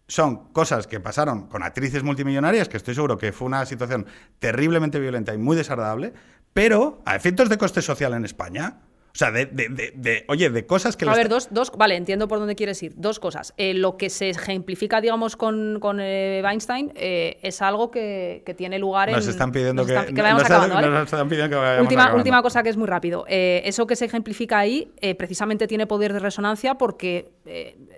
[0.07, 4.07] son cosas que pasaron con actrices multimillonarias, que estoy seguro que fue una situación
[4.39, 6.13] terriblemente violenta y muy desagradable,
[6.53, 8.81] pero a efectos de coste social en España,
[9.11, 11.09] o sea, de, de, de, oye, de cosas que...
[11.09, 12.93] A ver, dos, dos, vale, entiendo por dónde quieres ir.
[12.95, 13.53] Dos cosas.
[13.57, 18.53] Eh, lo que se ejemplifica, digamos, con, con eh, Weinstein eh, es algo que, que,
[18.53, 19.15] tiene lugar en...
[19.15, 20.89] Nos están pidiendo que, que vayamos acabando, ¿vale?
[20.89, 22.17] Nos están pidiendo que vayamos última, acabando.
[22.19, 23.25] última cosa que es muy rápido.
[23.27, 27.31] eso que se ejemplifica ahí precisamente tiene poder de resonancia porque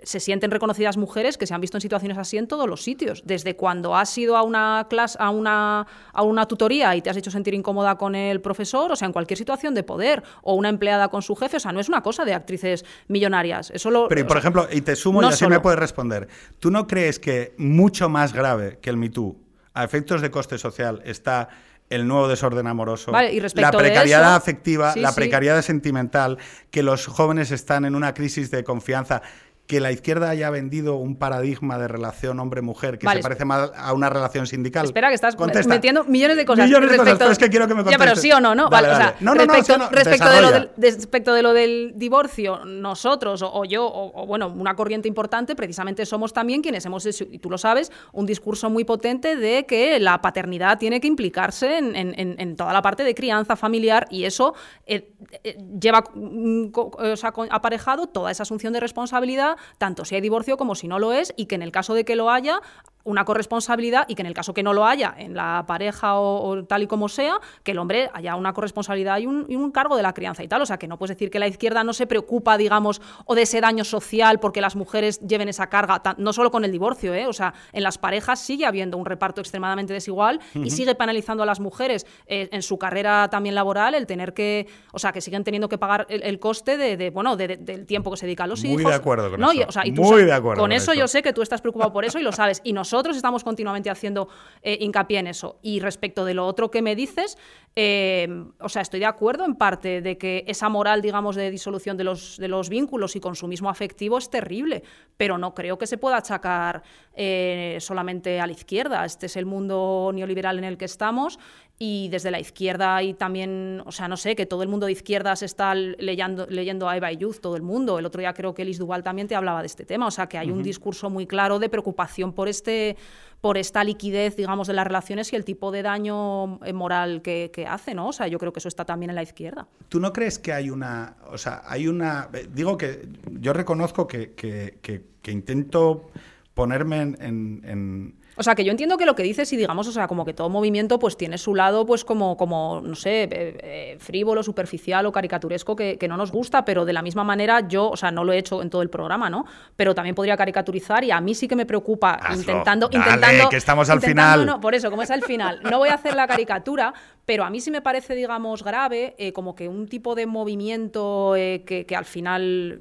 [0.02, 3.22] se sienten reconocidas mujeres que se han visto en situaciones así en todos los sitios.
[3.26, 7.16] Desde cuando has ido a una clase, a una, a una tutoría y te has
[7.16, 10.68] hecho sentir incómoda con el profesor, o sea, en cualquier situación de poder, o una
[10.68, 11.56] empleada con su jefe.
[11.56, 13.70] O sea, no es una cosa de actrices millonarias.
[13.70, 16.28] Eso lo, Pero, por ejemplo, y te sumo y así me puedes responder.
[16.58, 19.36] ¿Tú no crees que mucho más grave que el Me Too,
[19.74, 21.48] a efectos de coste social, está
[21.90, 26.38] el nuevo desorden amoroso, y la precariedad afectiva, la precariedad sentimental,
[26.70, 29.20] que los jóvenes están en una crisis de confianza
[29.66, 33.92] que la izquierda haya vendido un paradigma de relación hombre-mujer que se parece más a
[33.92, 34.84] una relación sindical.
[34.84, 35.36] Espera, que estás
[35.66, 36.66] metiendo millones de cosas.
[36.66, 37.98] Millones de cosas, pero es que quiero que me contestes.
[37.98, 38.68] Ya, pero sí o no, ¿no?
[38.68, 39.14] Vale, vale.
[39.20, 43.64] no, no, respecto, no, respecto, de lo del, respecto, de lo del, divorcio, nosotros o,
[43.64, 47.90] yo, o, bueno, una corriente importante, precisamente somos también quienes hemos, y tú lo sabes,
[48.12, 52.72] un discurso muy potente de que la paternidad tiene que implicarse en, en, en toda
[52.72, 54.54] la parte de crianza familiar y eso
[54.86, 55.12] eh,
[55.44, 60.56] eh, lleva mm, o sea, aparejado toda esa asunción de responsabilidad, tanto si hay divorcio
[60.56, 62.60] como si no lo es, y que en el caso de que lo haya,
[63.04, 66.64] una corresponsabilidad y que en el caso que no lo haya en la pareja o,
[66.64, 70.12] tal y como sea, que el hombre haya una corresponsabilidad y un, cargo de la
[70.12, 70.60] crianza y tal.
[70.62, 73.42] O sea, que no puedes decir que la izquierda no se preocupa, digamos, o de
[73.42, 77.26] ese daño social porque las mujeres lleven esa carga, no solo con el divorcio, ¿eh?
[77.26, 81.46] o sea, en las parejas sigue habiendo un reparto extremadamente desigual y sigue penalizando a
[81.46, 85.44] las mujeres eh, en su carrera también laboral el tener que, o sea, que siguen
[85.44, 88.82] teniendo que pagar el, coste de, bueno, del tiempo que se dedica a los hijos.
[88.82, 89.80] Muy de acuerdo con eso.
[89.92, 90.60] Muy de acuerdo.
[90.60, 92.60] Con, eso, yo sé que tú estás preocupado por eso y lo sabes.
[92.64, 94.28] Y nosotros estamos continuamente haciendo
[94.62, 95.58] eh, hincapié en eso.
[95.62, 97.38] Y respecto de lo otro que me dices,
[97.74, 98.28] eh,
[98.60, 102.04] o sea, estoy de acuerdo en parte de que esa moral, digamos, de disolución de
[102.04, 104.82] los, de los vínculos y consumismo afectivo es terrible,
[105.16, 106.82] pero no creo que se pueda achacar
[107.14, 109.04] eh, solamente a la izquierda.
[109.04, 111.38] Este es el mundo neoliberal en el que estamos
[111.84, 114.92] y desde la izquierda y también, o sea, no sé, que todo el mundo de
[114.92, 117.98] izquierdas está leyendo, leyendo a Eva Youth, todo el mundo.
[117.98, 120.28] El otro día creo que Elis Duval también te hablaba de este tema, o sea,
[120.28, 122.96] que hay un discurso muy claro de preocupación por este
[123.40, 127.66] por esta liquidez, digamos, de las relaciones y el tipo de daño eh, moral que,
[127.68, 128.10] hace, ¿no?
[128.10, 129.66] O sea, yo creo que eso está también en la izquierda.
[129.88, 133.08] ¿Tú no crees que hay una, o sea, hay una, digo que
[133.40, 136.12] yo reconozco que, intento
[136.54, 140.08] ponerme en o sea, que yo entiendo que lo que dices y digamos, o sea,
[140.08, 143.96] como que todo movimiento pues tiene su lado pues como, como no sé, eh, eh,
[144.00, 147.96] frívolo, superficial o caricaturesco que, no nos gusta, pero de la misma manera yo, o
[147.96, 149.46] sea, no lo he hecho en todo el programa, ¿no?
[149.76, 152.90] Pero también podría caricaturizar y a mí sí que me preocupa intentando...
[152.90, 154.44] intentando que estamos al final.
[154.44, 156.92] No, por eso, como es al final, no voy a hacer la caricatura,
[157.24, 161.34] pero a mí sí me parece, digamos, grave eh, como que un tipo de movimiento
[161.34, 162.80] que, que al final,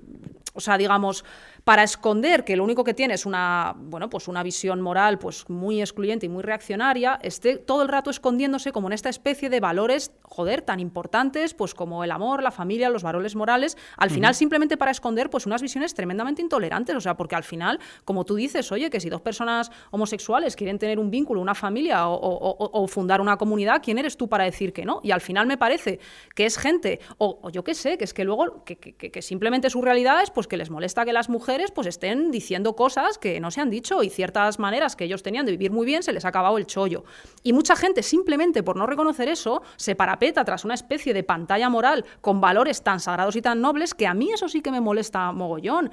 [0.55, 1.23] o sea, digamos
[1.63, 5.49] para esconder que lo único que tiene es una, bueno, pues una visión moral pues
[5.49, 9.59] muy excluyente y muy reaccionaria, esté todo el rato escondiéndose como en esta especie de
[9.59, 14.33] valores, joder, tan importantes pues como el amor, la familia, los valores morales, al final
[14.33, 18.35] simplemente para esconder pues unas visiones tremendamente intolerantes, o sea, porque al final, como tú
[18.35, 23.21] dices, oye, que si dos personas homosexuales quieren tener un vínculo, una familia o, fundar
[23.21, 24.99] una comunidad, ¿quién eres tú para decir que no?
[25.03, 25.99] Y al final me parece
[26.35, 29.81] que es gente, o, yo qué sé, que es que luego, que, que simplemente su
[29.81, 33.51] realidad es pues que les molesta que las mujeres pues estén diciendo cosas que no
[33.51, 36.25] se han dicho y ciertas maneras que ellos tenían de vivir muy bien se les
[36.25, 37.03] ha acabado el chollo.
[37.43, 41.69] Y mucha gente simplemente por no reconocer eso se parapeta tras una especie de pantalla
[41.69, 44.81] moral con valores tan sagrados y tan nobles que a mí eso sí que me
[44.81, 45.91] molesta mogollón.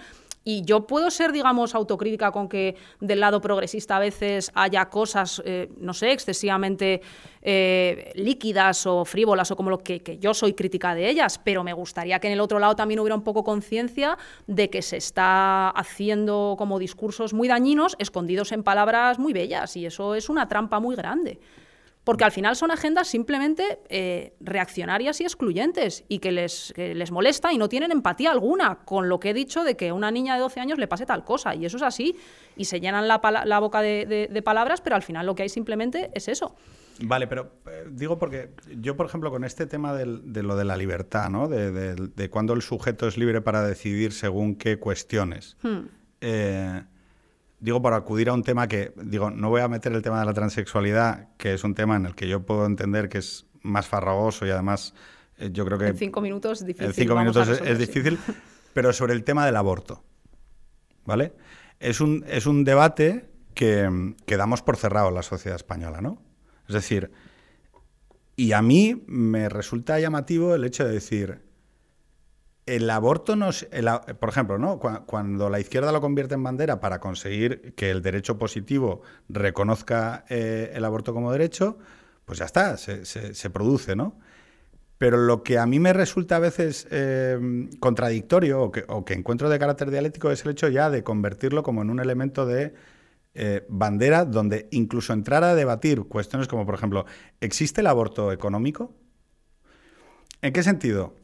[0.49, 5.43] Y yo puedo ser, digamos, autocrítica con que del lado progresista a veces haya cosas,
[5.45, 7.03] eh, no sé, excesivamente
[7.43, 11.63] eh, líquidas o frívolas o como lo que, que, yo soy crítica de ellas, pero
[11.63, 14.97] me gustaría que en el otro lado también hubiera un poco conciencia de que se
[14.97, 20.49] está haciendo como discursos muy dañinos escondidos en palabras muy bellas y eso es una
[20.49, 21.41] trampa muy grande
[22.09, 27.53] porque al final son agendas simplemente eh, reaccionarias y excluyentes y que les, les, molesta
[27.53, 30.33] y no tienen empatía alguna con lo que he dicho de que a una niña
[30.33, 31.55] de 12 años le pase tal cosa.
[31.55, 32.17] Y eso es así.
[32.57, 36.11] Y se llenan la, la boca de, palabras, pero al final lo que hay simplemente
[36.15, 36.57] es eso.
[37.03, 40.07] Vale, pero eh, digo porque yo, por ejemplo, con este tema de
[40.43, 41.47] lo de la libertad, ¿no?
[41.47, 45.59] De, de, cuando el sujeto es libre para decidir según qué cuestiones.
[45.61, 45.81] Hmm.
[46.23, 46.85] Eh,
[47.61, 50.27] digo, para acudir a un tema que, digo, no voy a meter el tema de
[50.27, 53.87] la transexualidad, que es un tema en el que yo puedo entender que es más
[53.87, 54.95] farragoso y además
[55.39, 55.89] eh, yo creo que...
[55.89, 56.87] En cinco minutos es difícil.
[56.89, 58.19] En cinco minutos es, difícil,
[58.73, 60.05] pero sobre el tema del aborto,
[61.05, 61.33] ¿vale?
[61.81, 66.23] Es un, es un debate que, que damos por cerrado en la sociedad española, ¿no?
[66.69, 67.11] Es decir,
[68.37, 71.41] y a mí me resulta llamativo el hecho de decir,
[72.77, 73.67] el aborto nos.
[74.21, 74.79] por ejemplo, ¿no?
[74.79, 80.73] Cuando, la izquierda lo convierte en bandera para conseguir que el derecho positivo reconozca eh,
[80.75, 81.79] el aborto como derecho,
[82.25, 84.19] pues ya está, se, produce, ¿no?
[84.99, 89.15] Pero lo que a mí me resulta a veces eh, contradictorio o que, o que,
[89.15, 92.75] encuentro de carácter dialéctico es el hecho ya de convertirlo como en un elemento de
[93.41, 97.07] eh, bandera donde incluso entrar a debatir cuestiones como, por ejemplo,
[97.41, 98.97] ¿existe el aborto económico?
[100.43, 101.15] ¿En qué sentido?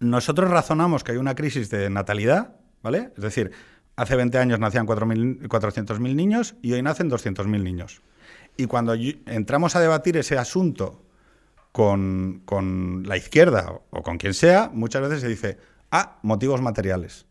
[0.00, 3.10] Nosotros razonamos que hay una crisis de natalidad, ¿vale?
[3.16, 3.50] Es decir,
[3.96, 8.00] hace 20 años nacían 400.000 niños y hoy nacen 200.000 niños.
[8.56, 8.94] Y cuando
[9.26, 11.02] entramos a debatir ese asunto
[11.72, 15.58] con, la izquierda o con quien sea, muchas veces se dice,
[15.90, 17.26] ah, motivos materiales.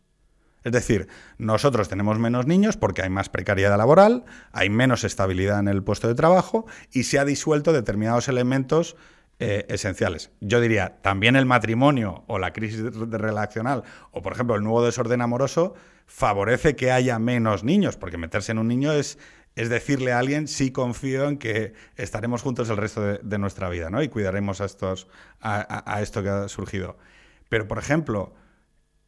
[0.64, 1.08] Es decir,
[1.38, 6.08] nosotros tenemos menos niños porque hay más precariedad laboral, hay menos estabilidad en el puesto
[6.08, 8.96] de trabajo y se ha disuelto determinados elementos
[9.40, 10.32] eh, esenciales.
[10.40, 15.20] Yo diría, también el matrimonio o la crisis relacional o, por ejemplo, el nuevo desorden
[15.20, 15.74] amoroso
[16.06, 19.18] favorece que haya menos niños, porque meterse en un niño es,
[19.54, 23.90] es decirle a alguien, sí confío en que estaremos juntos el resto de, nuestra vida
[23.90, 24.02] ¿no?
[24.02, 25.06] y cuidaremos a, estos,
[25.40, 26.96] a, esto que ha surgido.
[27.48, 28.34] Pero, por ejemplo,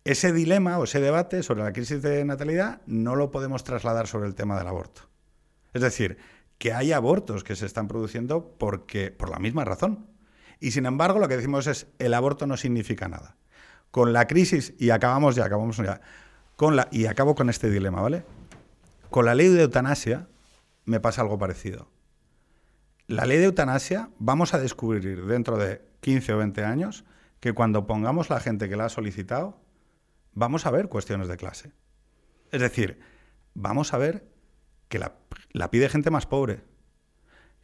[0.04, 4.28] ese dilema o ese debate sobre la crisis de natalidad no lo podemos trasladar sobre
[4.28, 5.02] el tema del aborto.
[5.72, 6.18] Es decir,
[6.58, 10.09] que hay abortos que se están produciendo porque, por la misma razón.
[10.60, 13.36] Y sin embargo, lo que decimos es el aborto no significa nada.
[13.90, 16.00] Con la crisis, y acabamos ya, acabamos ya,
[16.56, 18.24] con la, y acabo con este dilema, ¿vale?
[19.08, 20.28] Con la ley de eutanasia
[20.84, 21.88] me pasa algo parecido.
[23.06, 27.04] La ley de eutanasia vamos a descubrir dentro de 15 o 20 años
[27.40, 29.58] que cuando pongamos la gente que la ha solicitado,
[30.34, 31.72] vamos a ver cuestiones de clase.
[32.52, 33.00] Es decir,
[33.54, 34.28] vamos a ver
[34.88, 35.14] que la,
[35.52, 36.62] la pide gente más pobre,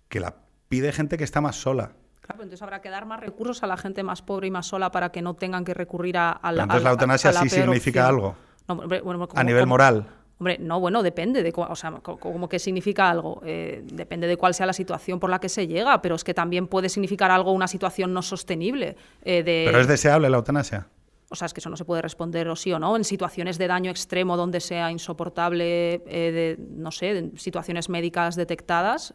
[0.09, 0.37] que la
[0.69, 1.93] pide gente que está más sola,
[2.27, 4.91] Claro, entonces habrá que dar más recursos a la gente más pobre y más sola
[4.91, 6.65] para que no tengan que recurrir a, la.
[6.65, 8.35] Entonces la eutanasia sí significa algo.
[8.67, 10.07] a nivel moral.
[10.39, 13.41] Hombre, no, bueno, depende de o sea, como que significa algo.
[13.47, 16.35] Eh, depende de cuál sea la situación por la que se llega, pero es que
[16.35, 18.97] también puede significar algo una situación no sostenible.
[19.23, 20.89] Eh, pero es deseable la eutanasia.
[21.31, 22.97] O sea, es que eso no se puede responder o sí o no.
[22.97, 28.37] En situaciones de daño extremo donde sea insoportable, eh, de, no sé, en situaciones médicas
[28.37, 29.15] detectadas,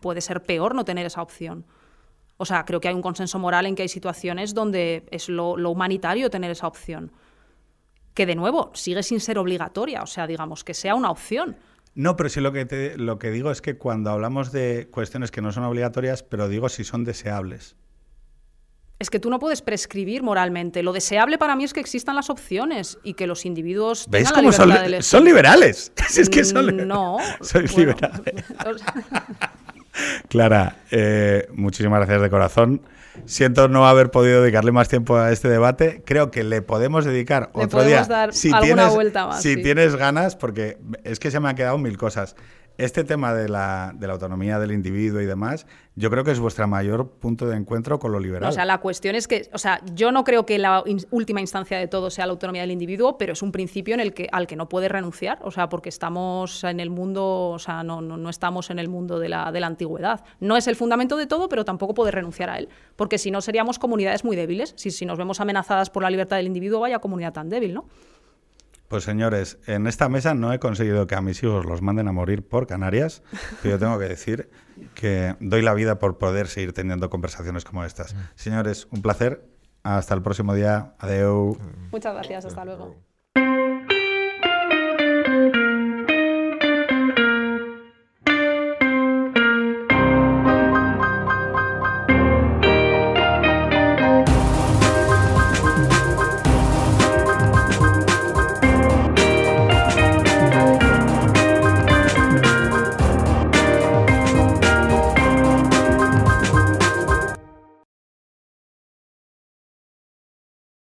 [0.00, 1.64] puede ser peor no tener esa opción.
[2.40, 5.52] O sea, creo que hay un consenso moral en que hay situaciones donde es lo,
[5.52, 7.12] humanitario tener esa opción.
[8.14, 11.58] Que de nuevo, sigue sin ser obligatoria, o sea, digamos, que sea una opción.
[11.94, 15.42] No, pero sí lo que, lo que digo es que cuando hablamos de cuestiones que
[15.42, 17.76] no son obligatorias, pero digo si son deseables.
[18.98, 20.82] Es que tú no puedes prescribir moralmente.
[20.82, 24.50] Lo deseable para mí es que existan las opciones y que los individuos ¿Veis cómo
[24.50, 24.72] son,
[25.02, 25.92] son liberales?
[26.16, 27.18] es que son No.
[27.42, 28.44] Sois liberales.
[30.28, 32.82] Clara, eh, muchísimas gracias de corazón.
[33.24, 36.02] Siento no haber podido dedicarle más tiempo a este debate.
[36.06, 38.06] Creo que le podemos dedicar otro día.
[38.30, 38.92] si tienes,
[39.40, 42.36] si tienes ganas, porque es que se me han quedado mil cosas
[42.80, 45.66] este tema de la, autonomía del individuo y demás,
[45.96, 48.48] yo creo que es vuestro mayor punto de encuentro con lo liberal.
[48.48, 51.78] o sea, la cuestión es que, o sea, yo no creo que la última instancia
[51.78, 54.46] de todo sea la autonomía del individuo, pero es un principio en el que, al
[54.46, 58.16] que no puede renunciar, o sea, porque estamos en el mundo, o sea, no, no,
[58.16, 60.24] no estamos en el mundo de la, de la antigüedad.
[60.40, 63.40] No es el fundamento de todo, pero tampoco puede renunciar a él, porque si no
[63.40, 64.72] seríamos comunidades muy débiles.
[64.76, 67.84] Si, si nos vemos amenazadas por la libertad del individuo, vaya comunidad tan débil, ¿no?
[68.90, 72.12] Pues señores, en esta mesa no he conseguido que a mis hijos los manden a
[72.12, 73.22] morir por Canarias,
[73.62, 74.50] pero yo tengo que decir
[74.96, 78.16] que doy la vida por poder seguir teniendo conversaciones como estas.
[78.34, 79.48] Señores, un placer.
[79.84, 80.94] Hasta el próximo día.
[80.98, 81.56] Adeu.
[81.92, 82.44] Muchas gracias.
[82.46, 82.96] Hasta luego.